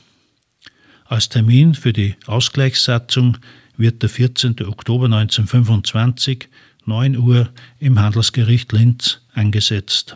Als 1.06 1.30
Termin 1.30 1.74
für 1.74 1.94
die 1.94 2.16
Ausgleichssatzung 2.28 3.38
wird 3.76 4.04
der 4.04 4.10
14. 4.10 4.56
Oktober 4.68 5.06
1925, 5.06 6.48
9 6.86 7.18
Uhr, 7.18 7.50
im 7.80 8.00
Handelsgericht 8.00 8.72
Linz 8.72 9.22
angesetzt. 9.34 10.16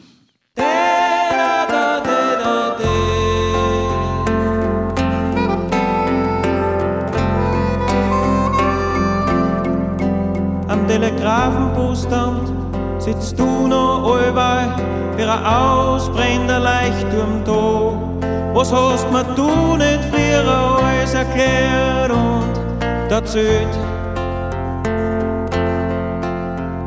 Am 10.87 10.93
Telegrafenpostamt 10.93 12.49
sitzt 12.97 13.37
du 13.37 13.67
noch 13.67 14.09
allweil 14.09 14.69
wie 15.17 15.23
ein 15.23 15.45
ausbrennender 15.45 16.61
Leuchtturm 16.61 17.43
da. 17.43 18.53
Was 18.53 18.71
hast 18.71 19.11
mir 19.11 19.25
du 19.35 19.75
nicht 19.75 19.99
früher 20.05 20.47
alles 20.47 21.13
erklärt 21.13 22.11
und 22.11 23.11
erzählt? 23.11 23.67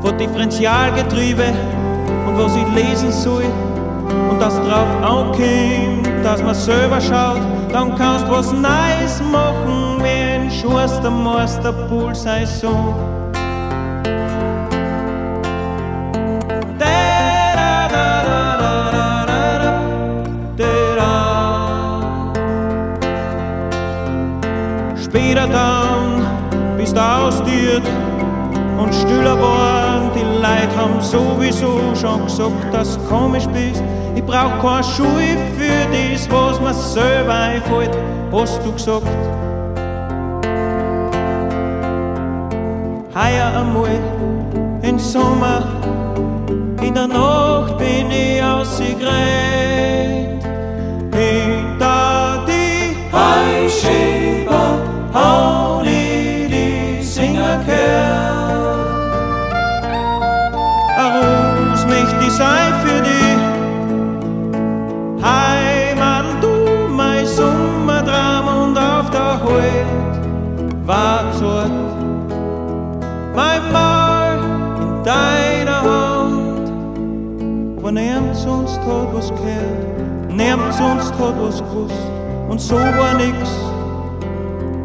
Von 0.00 0.16
Differentialgetriebe 0.16 1.52
und 2.26 2.38
was 2.38 2.56
ich 2.56 2.74
lesen 2.74 3.12
soll 3.12 3.44
und 4.30 4.40
das 4.40 4.54
drauf 4.54 4.88
ankommt, 5.02 6.08
dass 6.24 6.42
man 6.42 6.54
selber 6.54 7.02
schaut, 7.02 7.42
dann 7.70 7.94
kannst 7.96 8.26
was 8.30 8.50
Neues 8.50 9.20
machen, 9.30 9.98
wie 9.98 10.46
ein 10.46 10.50
Schuster, 10.50 11.10
Meister, 11.10 11.70
Pulsaison. 11.70 12.94
Später 12.94 13.19
ausdiert 27.30 27.82
und 28.78 28.94
stiller 28.94 29.38
worden. 29.38 30.10
Die 30.14 30.24
Leute 30.42 30.74
haben 30.76 31.00
sowieso 31.00 31.94
schon 31.94 32.24
gesagt, 32.24 32.74
dass 32.74 32.96
du 32.96 33.04
komisch 33.04 33.46
bist. 33.48 33.82
Ich 34.14 34.24
brauch 34.24 34.58
keine 34.60 34.84
Schuhe 34.84 35.36
für 35.56 35.86
das, 35.92 36.30
was 36.30 36.60
mir 36.60 36.74
selber 36.74 37.34
einfällt, 37.34 37.96
hast 38.32 38.60
du 38.64 38.72
gesagt. 38.72 39.06
Heuer 43.14 43.60
einmal 43.60 43.98
im 44.82 44.98
Sommer 44.98 45.62
In 46.82 46.94
der 46.94 47.06
Nacht 47.06 47.78
bin 47.78 48.10
ich 48.10 48.42
ausgegräht. 48.42 50.42
Hinter 51.12 52.44
die 52.48 52.96
Heischäber 53.12 54.78
hau 55.14 55.82
hat 78.90 79.12
was 79.12 79.28
gehört, 79.30 80.30
niemand 80.30 80.74
sonst 80.74 81.12
hat 81.12 81.40
was 81.40 81.58
gewusst. 81.58 81.94
Und 82.48 82.60
so 82.60 82.74
war 82.74 83.16
nix, 83.16 83.36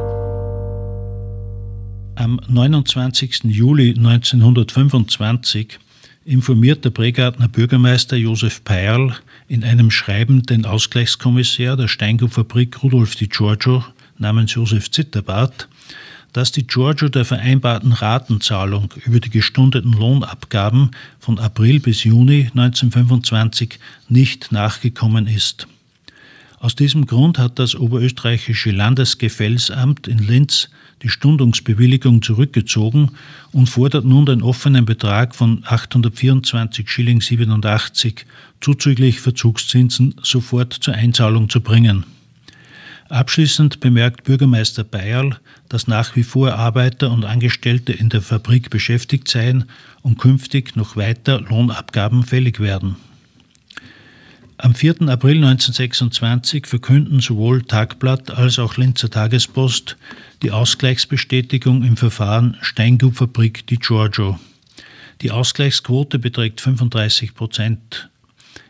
Am 2.15 2.41
29. 2.49 3.45
Juli 3.45 3.91
1925 3.91 5.79
informiert 6.25 6.85
der 6.85 6.91
Bregartner 6.91 7.49
Bürgermeister 7.49 8.17
Josef 8.17 8.63
Peierl 8.63 9.17
in 9.49 9.65
einem 9.65 9.91
Schreiben 9.91 10.43
den 10.43 10.65
Ausgleichskommissär 10.67 11.75
der 11.77 11.89
Steingutfabrik 11.89 12.83
Rudolf 12.83 13.17
Di 13.17 13.29
Giorgio 13.29 13.83
namens 14.19 14.55
Josef 14.55 14.91
Zitterbart, 14.91 15.69
dass 16.33 16.53
die 16.53 16.67
Giorgio 16.67 17.09
der 17.09 17.25
vereinbarten 17.25 17.93
Ratenzahlung 17.93 18.93
über 19.05 19.21
die 19.21 19.31
gestundeten 19.31 19.93
Lohnabgaben 19.93 20.91
von 21.19 21.39
April 21.39 21.81
bis 21.81 22.05
Juni 22.05 22.51
1925 22.55 23.79
nicht 24.09 24.53
nachgekommen 24.53 25.27
ist. 25.27 25.67
Aus 26.61 26.75
diesem 26.75 27.07
Grund 27.07 27.39
hat 27.39 27.59
das 27.59 27.77
oberösterreichische 27.77 28.73
Landesgefällsamt 28.73 30.09
in 30.09 30.19
Linz 30.19 30.69
die 31.03 31.09
Stundungsbewilligung 31.09 32.23
zurückgezogen 32.23 33.13
und 33.53 33.69
fordert 33.69 34.05
nun 34.05 34.27
den 34.27 34.43
offenen 34.43 34.85
Betrag 34.85 35.37
von 35.37 35.63
824 35.65 36.91
Schilling 36.91 37.21
87 37.21 38.27
zuzüglich 38.61 39.21
Verzugszinsen 39.21 40.17
sofort 40.23 40.73
zur 40.73 40.95
Einzahlung 40.95 41.49
zu 41.49 41.61
bringen. 41.61 42.05
Abschließend 43.09 43.81
bemerkt 43.81 44.25
Bürgermeister 44.25 44.85
Bayerl, 44.85 45.39
dass 45.69 45.87
nach 45.87 46.15
wie 46.15 46.23
vor 46.23 46.55
Arbeiter 46.55 47.11
und 47.11 47.25
Angestellte 47.25 47.93
in 47.93 48.11
der 48.11 48.21
Fabrik 48.21 48.69
beschäftigt 48.69 49.29
seien 49.29 49.65
und 50.03 50.19
künftig 50.19 50.77
noch 50.77 50.97
weiter 50.97 51.41
Lohnabgaben 51.41 52.23
fällig 52.23 52.61
werden. 52.61 52.97
Am 54.59 54.75
4. 54.75 55.03
April 55.09 55.37
1926 55.37 56.67
verkünden 56.67 57.21
sowohl 57.21 57.63
Tagblatt 57.63 58.33
als 58.33 58.59
auch 58.59 58.77
Linzer 58.77 59.09
Tagespost 59.09 59.97
die 60.43 60.51
Ausgleichsbestätigung 60.51 61.85
im 61.85 61.97
Verfahren 61.97 62.57
Steingutfabrik 62.61 63.67
Di 63.69 63.77
Giorgio. 63.77 64.39
Die 65.23 65.31
Ausgleichsquote 65.31 66.19
beträgt 66.19 66.61
35 66.61 67.35
Prozent. 67.35 68.11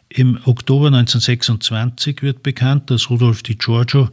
Im 0.09 0.39
Oktober 0.45 0.87
1926 0.87 2.23
wird 2.23 2.43
bekannt, 2.43 2.91
dass 2.91 3.11
Rudolf 3.11 3.43
Di 3.43 3.57
Giorgio 3.57 4.09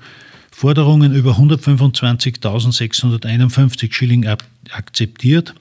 Forderungen 0.51 1.13
über 1.13 1.37
125.651 1.37 3.93
Schilling 3.93 4.27
akzeptiert, 4.71 5.53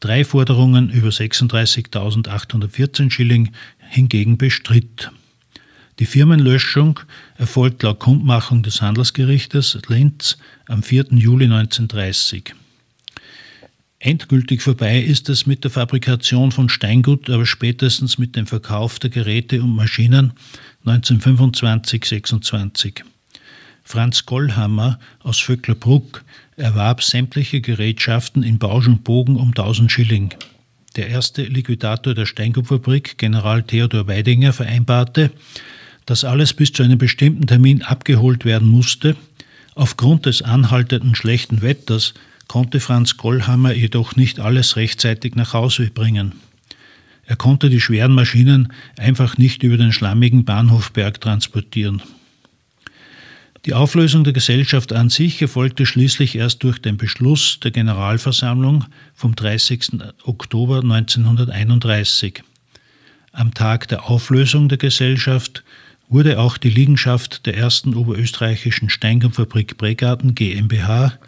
drei 0.00 0.24
Forderungen 0.24 0.88
über 0.90 1.08
36.814 1.08 3.10
Schilling 3.10 3.50
hingegen 3.78 4.38
bestritt. 4.38 5.10
Die 5.98 6.06
Firmenlöschung 6.06 7.00
erfolgt 7.36 7.82
laut 7.82 7.98
Kundmachung 7.98 8.62
des 8.62 8.80
Handelsgerichtes 8.82 9.78
Linz 9.88 10.38
am 10.66 10.82
4. 10.82 11.08
Juli 11.12 11.44
1930. 11.44 12.54
Endgültig 14.04 14.62
vorbei 14.62 15.00
ist 15.00 15.28
es 15.28 15.46
mit 15.46 15.62
der 15.62 15.70
Fabrikation 15.70 16.50
von 16.50 16.68
Steingut, 16.68 17.30
aber 17.30 17.46
spätestens 17.46 18.18
mit 18.18 18.34
dem 18.34 18.48
Verkauf 18.48 18.98
der 18.98 19.10
Geräte 19.10 19.62
und 19.62 19.76
Maschinen 19.76 20.32
1925-26. 20.84 23.02
Franz 23.84 24.26
Gollhammer 24.26 24.98
aus 25.20 25.38
Vöcklerbruck 25.38 26.24
erwarb 26.56 27.04
sämtliche 27.04 27.60
Gerätschaften 27.60 28.42
in 28.42 28.58
Bausch 28.58 28.88
und 28.88 29.04
Bogen 29.04 29.36
um 29.36 29.50
1000 29.50 29.92
Schilling. 29.92 30.34
Der 30.96 31.06
erste 31.06 31.44
Liquidator 31.44 32.12
der 32.12 32.26
Steingutfabrik, 32.26 33.18
General 33.18 33.62
Theodor 33.62 34.08
Weidinger, 34.08 34.52
vereinbarte, 34.52 35.30
dass 36.06 36.24
alles 36.24 36.54
bis 36.54 36.72
zu 36.72 36.82
einem 36.82 36.98
bestimmten 36.98 37.46
Termin 37.46 37.82
abgeholt 37.82 38.44
werden 38.44 38.66
musste. 38.66 39.14
Aufgrund 39.76 40.26
des 40.26 40.42
anhaltenden 40.42 41.14
schlechten 41.14 41.62
Wetters 41.62 42.14
konnte 42.52 42.80
Franz 42.80 43.16
Gollhammer 43.16 43.72
jedoch 43.72 44.14
nicht 44.14 44.38
alles 44.38 44.76
rechtzeitig 44.76 45.36
nach 45.36 45.54
Hause 45.54 45.86
bringen. 45.86 46.32
Er 47.24 47.36
konnte 47.36 47.70
die 47.70 47.80
schweren 47.80 48.12
Maschinen 48.12 48.74
einfach 48.98 49.38
nicht 49.38 49.62
über 49.62 49.78
den 49.78 49.90
schlammigen 49.90 50.44
Bahnhofberg 50.44 51.18
transportieren. 51.18 52.02
Die 53.64 53.72
Auflösung 53.72 54.22
der 54.22 54.34
Gesellschaft 54.34 54.92
an 54.92 55.08
sich 55.08 55.40
erfolgte 55.40 55.86
schließlich 55.86 56.36
erst 56.36 56.62
durch 56.62 56.78
den 56.78 56.98
Beschluss 56.98 57.58
der 57.60 57.70
Generalversammlung 57.70 58.84
vom 59.14 59.34
30. 59.34 60.02
Oktober 60.24 60.80
1931. 60.80 62.42
Am 63.32 63.54
Tag 63.54 63.88
der 63.88 64.10
Auflösung 64.10 64.68
der 64.68 64.76
Gesellschaft 64.76 65.64
wurde 66.10 66.38
auch 66.38 66.58
die 66.58 66.68
Liegenschaft 66.68 67.46
der 67.46 67.56
ersten 67.56 67.94
oberösterreichischen 67.94 68.90
Steingumfabrik 68.90 69.78
Bregarten 69.78 70.34
GmbH 70.34 71.18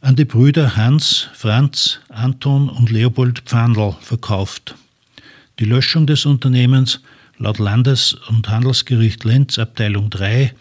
an 0.00 0.16
die 0.16 0.24
Brüder 0.24 0.76
Hans, 0.76 1.28
Franz, 1.34 2.00
Anton 2.08 2.68
und 2.68 2.90
Leopold 2.90 3.40
Pfandl 3.40 3.94
verkauft. 4.00 4.74
Die 5.58 5.66
Löschung 5.66 6.06
des 6.06 6.24
Unternehmens 6.24 7.00
laut 7.36 7.58
Landes- 7.58 8.14
und 8.28 8.48
Handelsgericht 8.48 9.24
Linz 9.24 9.58
Abteilung 9.58 10.08
3 10.08 10.54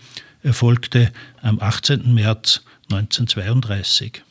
erfolgte 0.44 1.12
am 1.42 1.60
18. 1.60 2.14
März 2.14 2.64
1932. 2.92 4.24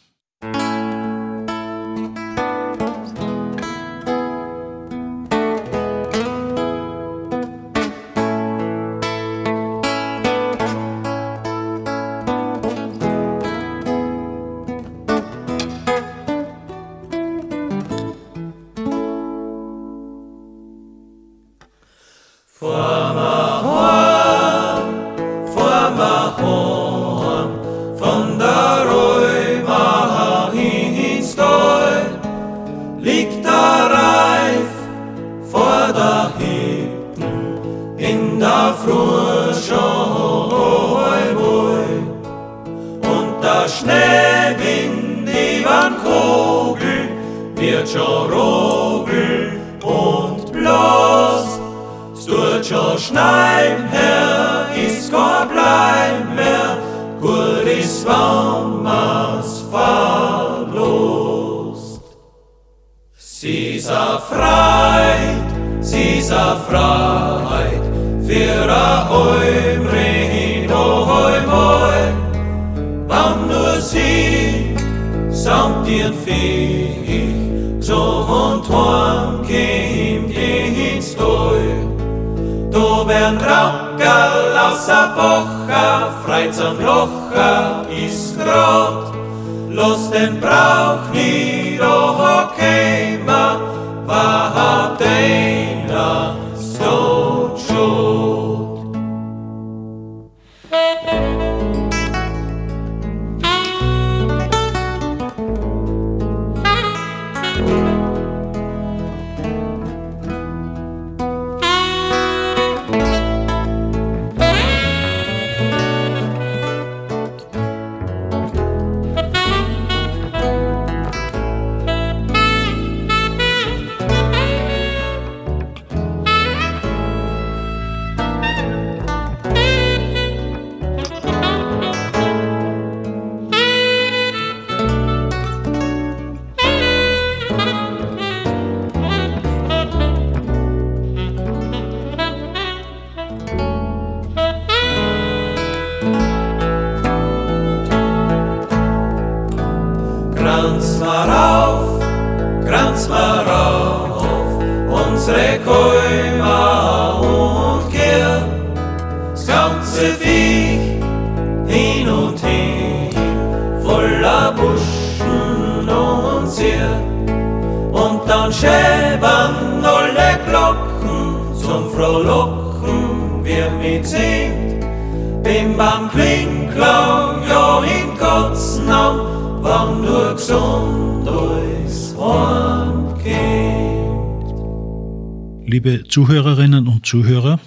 Zuhörerinnen 186.19 186.89
und 186.89 187.07
Zuhörer, 187.07 187.61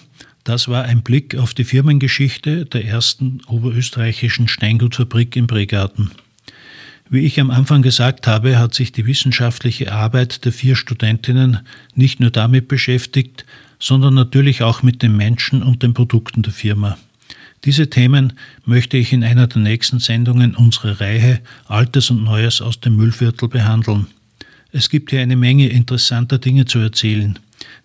das 0.44 0.68
war 0.68 0.84
ein 0.84 1.04
Blick 1.04 1.38
auf 1.38 1.54
die 1.54 1.64
Firmengeschichte 1.64 2.66
der 2.66 2.84
ersten 2.84 3.40
oberösterreichischen 3.48 4.50
Steingutfabrik 4.50 5.38
im 5.38 5.48
Bregarten. 5.48 6.12
Wie 7.10 7.22
ich 7.22 7.40
am 7.40 7.50
Anfang 7.50 7.82
gesagt 7.82 8.28
habe, 8.28 8.60
hat 8.60 8.74
sich 8.74 8.92
die 8.92 9.06
wissenschaftliche 9.06 9.94
Arbeit 9.94 10.44
der 10.44 10.52
vier 10.52 10.76
Studentinnen 10.76 11.60
nicht 11.96 12.20
nur 12.20 12.30
damit 12.30 12.68
beschäftigt, 12.68 13.46
sondern 13.80 14.16
natürlich 14.16 14.64
auch 14.64 14.84
mit 14.84 15.02
den 15.02 15.16
Menschen 15.16 15.64
und 15.64 15.82
den 15.82 15.94
Produkten 15.94 16.42
der 16.42 16.52
Firma. 16.52 16.98
Diese 17.64 17.90
Themen 17.90 18.34
möchte 18.66 18.98
ich 18.98 19.14
in 19.14 19.24
einer 19.24 19.48
der 19.48 19.62
nächsten 19.62 20.00
Sendungen 20.00 20.56
unserer 20.56 21.00
Reihe 21.00 21.40
Altes 21.70 22.10
und 22.10 22.26
Neues 22.26 22.62
aus 22.62 22.82
dem 22.82 22.98
Müllviertel 22.98 23.48
behandeln. 23.48 24.08
Es 24.74 24.90
gibt 24.90 25.12
hier 25.12 25.22
eine 25.22 25.38
Menge 25.38 25.70
interessanter 25.70 26.38
Dinge 26.38 26.66
zu 26.66 26.80
erzählen, 26.80 27.40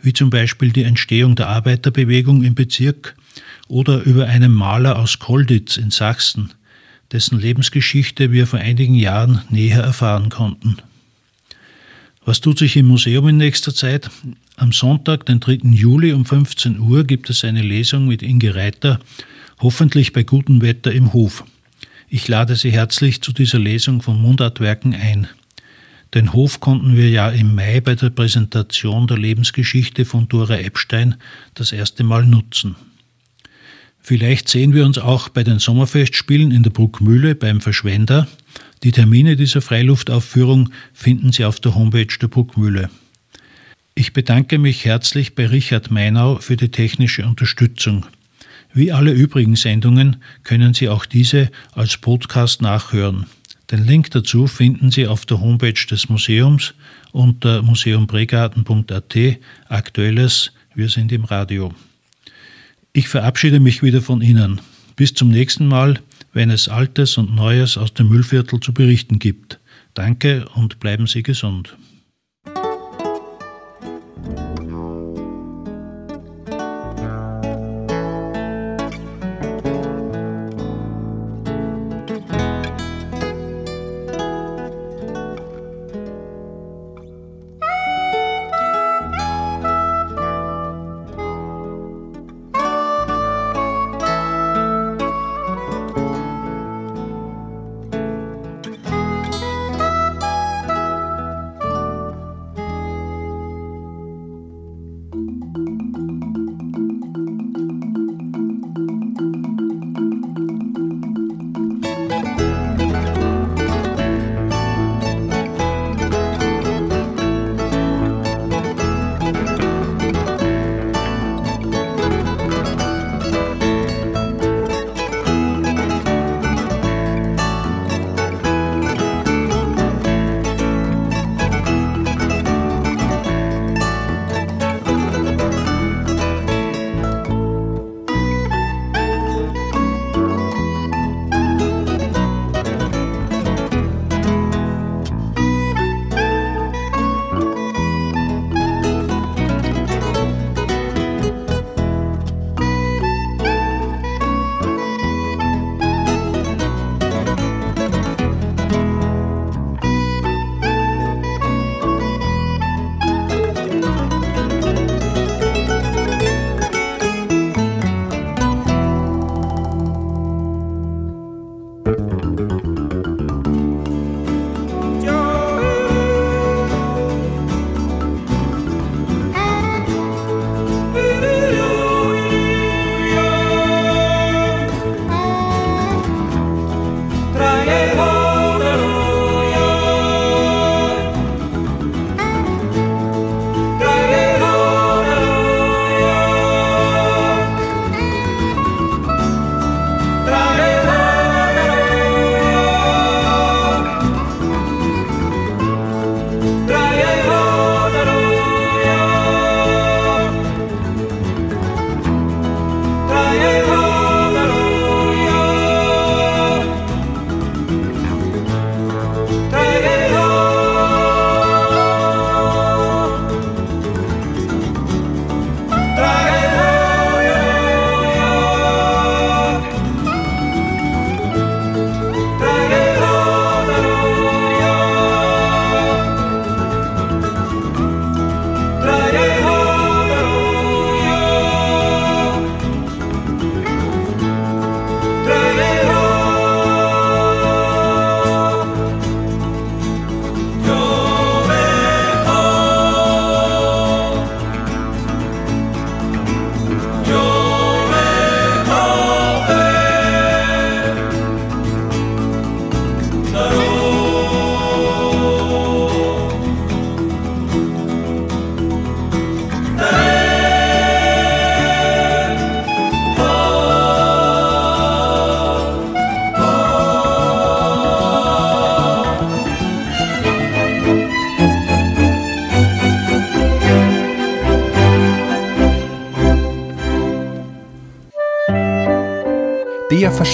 wie 0.07 0.13
zum 0.13 0.31
Beispiel 0.31 0.71
die 0.71 0.85
Entstehung 0.85 1.35
der 1.35 1.49
Arbeiterbewegung 1.49 2.45
im 2.45 2.55
Bezirk 2.55 3.17
oder 3.67 4.03
über 4.05 4.27
einen 4.27 4.55
Maler 4.55 5.01
aus 5.01 5.19
Kolditz 5.19 5.77
in 5.77 5.91
Sachsen, 5.91 6.53
dessen 7.11 7.41
Lebensgeschichte 7.41 8.31
wir 8.31 8.47
vor 8.47 8.61
einigen 8.61 8.95
Jahren 8.95 9.43
näher 9.51 9.83
erfahren 9.83 10.29
konnten. 10.29 10.77
Was 12.25 12.41
tut 12.41 12.57
sich 12.57 12.77
im 12.77 12.87
Museum 12.87 13.27
in 13.27 13.37
nächster 13.37 13.75
Zeit? 13.75 14.09
Am 14.55 14.71
Sonntag, 14.71 15.27
den 15.27 15.41
3. 15.41 15.73
Juli 15.73 16.13
um 16.13 16.25
15 16.25 16.79
Uhr 16.79 17.03
gibt 17.03 17.29
es 17.29 17.43
eine 17.43 17.63
Lesung 17.63 18.07
mit 18.07 18.23
Inge 18.23 18.55
Reiter, 18.55 19.01
hoffentlich 19.59 20.13
bei 20.13 20.23
gutem 20.23 20.63
Wetter 20.63 20.93
im 20.93 21.15
Hof. 21.15 21.43
Ich 22.09 22.29
lade 22.29 22.55
Sie 22.55 22.71
herzlich 22.71 23.23
zu 23.23 23.33
dieser 23.33 23.59
Lesung 23.59 24.03
von 24.03 24.23
Mundartwerken 24.23 24.95
ein. 24.95 25.27
Den 26.15 26.33
Hof 26.33 26.61
konnten 26.61 26.97
wir 26.97 27.11
ja 27.11 27.31
im 27.31 27.55
Mai 27.55 27.81
bei 27.81 27.95
der 27.95 28.11
Präsentation 28.11 29.07
der 29.07 29.19
Lebensgeschichte 29.19 30.05
von 30.05 30.29
Dora 30.29 30.59
Epstein 30.59 31.17
das 31.55 31.73
erste 31.73 32.05
Mal 32.05 32.25
nutzen. 32.27 32.77
Vielleicht 34.01 34.49
sehen 34.49 34.73
wir 34.73 34.87
uns 34.87 34.99
auch 34.99 35.29
bei 35.29 35.43
den 35.43 35.59
Sommerfestspielen 35.59 36.53
in 36.53 36.63
der 36.63 36.71
Bruckmühle 36.71 37.35
beim 37.35 37.61
Verschwender. 37.61 38.29
Die 38.85 38.93
Termine 38.93 39.35
dieser 39.35 39.61
Freiluftaufführung 39.61 40.71
finden 40.95 41.33
Sie 41.33 41.45
auf 41.45 41.59
der 41.59 41.75
Homepage 41.75 42.07
der 42.07 42.29
Bruckmühle. 42.29 42.89
Ich 43.97 44.13
bedanke 44.13 44.59
mich 44.59 44.85
herzlich 44.85 45.35
bei 45.35 45.47
Richard 45.47 45.91
Meinau 45.91 46.37
für 46.37 46.57
die 46.57 46.69
technische 46.69 47.27
Unterstützung. 47.27 48.07
Wie 48.73 48.93
alle 48.93 49.11
übrigen 49.11 49.57
Sendungen 49.57 50.23
können 50.45 50.73
Sie 50.73 50.89
auch 50.89 51.05
diese 51.07 51.51
als 51.73 51.97
Podcast 51.97 52.63
nachhören. 52.63 53.27
Den 53.71 53.85
Link 53.85 54.12
dazu 54.12 54.47
finden 54.47 54.93
Sie 54.93 55.09
auf 55.09 55.27
der 55.27 55.41
Homepage 55.41 55.87
des 55.91 56.09
Museums 56.09 56.75
unter 57.11 57.62
museumbregarten.at 57.62 59.17
Aktuelles 59.69 60.53
Wir 60.75 60.89
sind 60.89 61.11
im 61.11 61.25
Radio. 61.25 61.75
Ich 62.93 63.09
verabschiede 63.09 63.59
mich 63.59 63.83
wieder 63.83 64.03
von 64.03 64.23
Ihnen. 64.23 64.61
Bis 64.95 65.14
zum 65.14 65.31
nächsten 65.31 65.67
Mal, 65.67 66.01
wenn 66.33 66.51
es 66.51 66.69
Altes 66.69 67.19
und 67.19 67.35
Neues 67.35 67.77
aus 67.77 67.93
dem 67.93 68.09
Müllviertel 68.09 68.61
zu 68.61 68.73
berichten 68.73 69.19
gibt. 69.19 69.59
Danke 69.95 70.47
und 70.55 70.79
bleiben 70.79 71.09
Sie 71.09 71.23
gesund. 71.23 71.77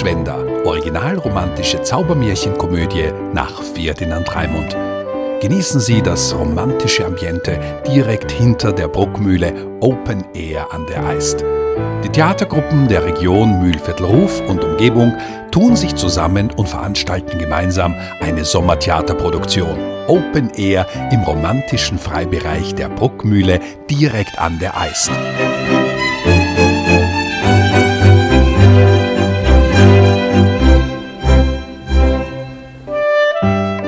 Der 0.03 0.11
Verschwender, 0.11 0.65
originalromantische 0.65 1.81
Zaubermärchenkomödie 1.81 3.13
nach 3.33 3.61
Ferdinand 3.61 4.35
Raimund. 4.35 4.75
Genießen 5.41 5.79
Sie 5.79 6.01
das 6.01 6.35
romantische 6.37 7.05
Ambiente 7.05 7.57
direkt 7.87 8.29
hinter 8.29 8.73
der 8.73 8.89
Bruckmühle 8.89 9.53
Open 9.79 10.25
Air 10.33 10.67
an 10.73 10.85
der 10.87 11.05
Eist. 11.05 11.45
Die 12.03 12.09
Theatergruppen 12.09 12.89
der 12.89 13.05
Region 13.05 13.61
Mühlviertelruf 13.61 14.41
und 14.41 14.65
Umgebung 14.65 15.15
tun 15.51 15.77
sich 15.77 15.95
zusammen 15.95 16.51
und 16.51 16.67
veranstalten 16.67 17.37
gemeinsam 17.37 17.95
eine 18.19 18.43
Sommertheaterproduktion 18.43 19.79
Open 20.07 20.49
Air 20.57 20.85
im 21.13 21.21
romantischen 21.21 21.97
Freibereich 21.97 22.75
der 22.75 22.89
Bruckmühle 22.89 23.61
direkt 23.89 24.37
an 24.37 24.59
der 24.59 24.77
Eist. 24.77 25.11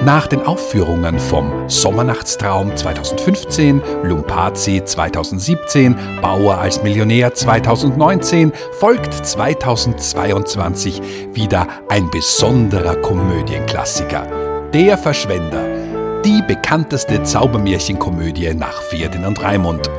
Nach 0.06 0.28
den 0.28 0.43
Aufführungen 0.43 1.18
vom 1.18 1.68
Sommernachtstraum 1.68 2.78
2015, 2.78 3.82
Lumpazi 4.03 4.84
2017, 4.86 5.95
Bauer 6.22 6.60
als 6.60 6.84
Millionär 6.84 7.34
2019 7.34 8.53
folgt 8.74 9.16
2022 9.16 11.01
wieder 11.34 11.68
ein 11.89 12.12
besonderer 12.12 12.97
Komödienklassiker. 12.97 14.28
Der 14.76 14.95
Verschwender, 14.99 16.22
die 16.24 16.43
bekannteste 16.47 17.24
Zaubermärchenkomödie 17.24 18.53
nach 18.53 18.84
Ferdinand 18.84 19.41
Raimund. 19.41 19.89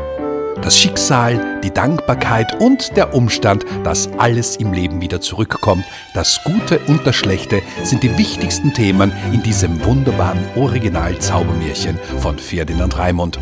Das 0.67 0.77
Schicksal, 0.77 1.61
die 1.63 1.71
Dankbarkeit 1.71 2.61
und 2.61 2.97
der 2.97 3.15
Umstand, 3.15 3.65
dass 3.85 4.11
alles 4.19 4.57
im 4.57 4.73
Leben 4.73 5.01
wieder 5.01 5.21
zurückkommt, 5.21 5.85
das 6.13 6.41
Gute 6.43 6.81
und 6.89 7.07
das 7.07 7.15
Schlechte 7.15 7.63
sind 7.85 8.03
die 8.03 8.19
wichtigsten 8.19 8.75
Themen 8.75 9.13
in 9.33 9.45
diesem 9.45 9.85
wunderbaren 9.85 10.45
Original-Zaubermärchen 10.57 12.01
von 12.19 12.37
Ferdinand 12.37 12.99
Raimund. 12.99 13.39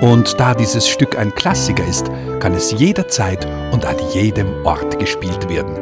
Und 0.00 0.40
da 0.40 0.54
dieses 0.54 0.88
Stück 0.88 1.18
ein 1.18 1.34
Klassiker 1.34 1.86
ist, 1.86 2.10
kann 2.40 2.54
es 2.54 2.72
jederzeit 2.72 3.46
und 3.72 3.84
an 3.84 3.96
jedem 4.14 4.64
Ort 4.64 4.98
gespielt 4.98 5.50
werden. 5.50 5.76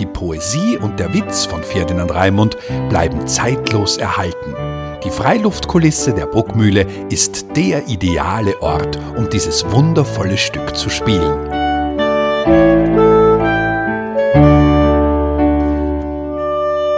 Die 0.00 0.06
Poesie 0.06 0.76
und 0.76 0.98
der 0.98 1.14
Witz 1.14 1.44
von 1.44 1.62
Ferdinand 1.62 2.12
Raimund 2.12 2.56
bleiben 2.88 3.28
zeitlos 3.28 3.96
erhalten. 3.96 4.65
Die 5.06 5.12
Freiluftkulisse 5.12 6.12
der 6.12 6.26
Bruckmühle 6.26 6.84
ist 7.10 7.56
der 7.56 7.86
ideale 7.86 8.60
Ort, 8.60 8.98
um 9.16 9.30
dieses 9.30 9.64
wundervolle 9.70 10.36
Stück 10.36 10.76
zu 10.76 10.90
spielen. 10.90 11.48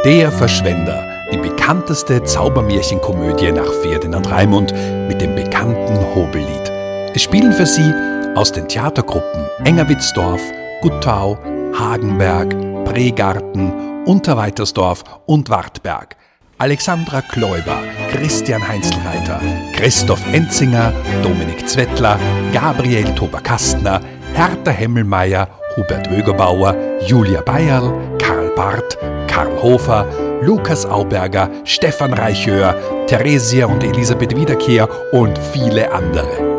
Der 0.06 0.32
Verschwender, 0.32 1.06
die 1.30 1.36
bekannteste 1.36 2.24
Zaubermärchenkomödie 2.24 3.52
nach 3.52 3.70
Ferdinand 3.82 4.30
Raimund 4.30 4.72
mit 5.06 5.20
dem 5.20 5.34
bekannten 5.34 5.98
Hobellied. 6.14 6.72
Es 7.14 7.22
spielen 7.22 7.52
für 7.52 7.66
Sie 7.66 7.92
aus 8.34 8.50
den 8.50 8.66
Theatergruppen 8.68 9.44
Engerwitzdorf, 9.66 10.40
Guttau, 10.80 11.36
Hagenberg, 11.78 12.56
Pregarten, 12.86 14.06
Unterweitersdorf 14.06 15.04
und 15.26 15.50
Wartberg. 15.50 16.16
Alexandra 16.60 17.22
Kläuber, 17.22 17.84
Christian 18.08 18.66
Heinzelreiter, 18.66 19.40
Christoph 19.76 20.20
Enzinger, 20.32 20.92
Dominik 21.22 21.68
Zwettler, 21.68 22.18
Gabriel 22.52 23.14
Tober-Kastner, 23.14 24.00
Hertha 24.34 24.70
Hemmelmeier, 24.70 25.48
Hubert 25.76 26.10
Wögerbauer, 26.10 26.74
Julia 27.06 27.42
Bayerl, 27.42 27.92
Karl 28.18 28.50
Barth, 28.56 28.98
Karl 29.28 29.62
Hofer, 29.62 30.06
Lukas 30.42 30.86
Auberger, 30.86 31.50
Stefan 31.64 32.12
Reichhör, 32.12 32.74
Theresia 33.06 33.66
und 33.66 33.84
Elisabeth 33.84 34.34
Wiederkehr 34.36 34.88
und 35.12 35.38
viele 35.52 35.92
andere. 35.92 36.57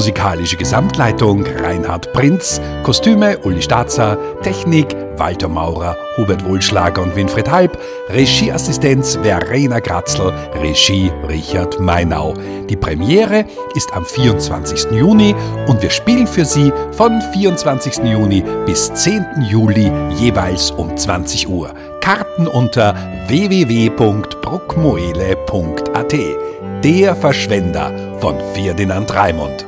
Musikalische 0.00 0.56
Gesamtleitung 0.56 1.44
Reinhard 1.44 2.10
Prinz, 2.14 2.58
Kostüme 2.84 3.36
Uli 3.40 3.60
Stazer, 3.60 4.16
Technik 4.42 4.96
Walter 5.18 5.46
Maurer, 5.46 5.94
Hubert 6.16 6.42
Wohlschlager 6.42 7.02
und 7.02 7.14
Winfried 7.14 7.50
Halb, 7.50 7.78
Regieassistenz 8.08 9.18
Verena 9.22 9.78
Gratzl, 9.78 10.32
Regie 10.54 11.12
Richard 11.28 11.78
Meinau. 11.80 12.32
Die 12.70 12.76
Premiere 12.76 13.44
ist 13.74 13.92
am 13.92 14.06
24. 14.06 14.92
Juni 14.92 15.34
und 15.68 15.82
wir 15.82 15.90
spielen 15.90 16.26
für 16.26 16.46
Sie 16.46 16.72
von 16.92 17.20
24. 17.34 17.98
Juni 17.98 18.42
bis 18.64 18.90
10. 18.94 19.22
Juli 19.50 19.92
jeweils 20.16 20.70
um 20.70 20.96
20 20.96 21.46
Uhr. 21.46 21.74
Karten 22.00 22.46
unter 22.46 22.94
www.bruckmoele.at. 23.26 26.14
Der 26.82 27.14
Verschwender 27.14 27.92
von 28.18 28.36
Ferdinand 28.54 29.14
Raimund. 29.14 29.66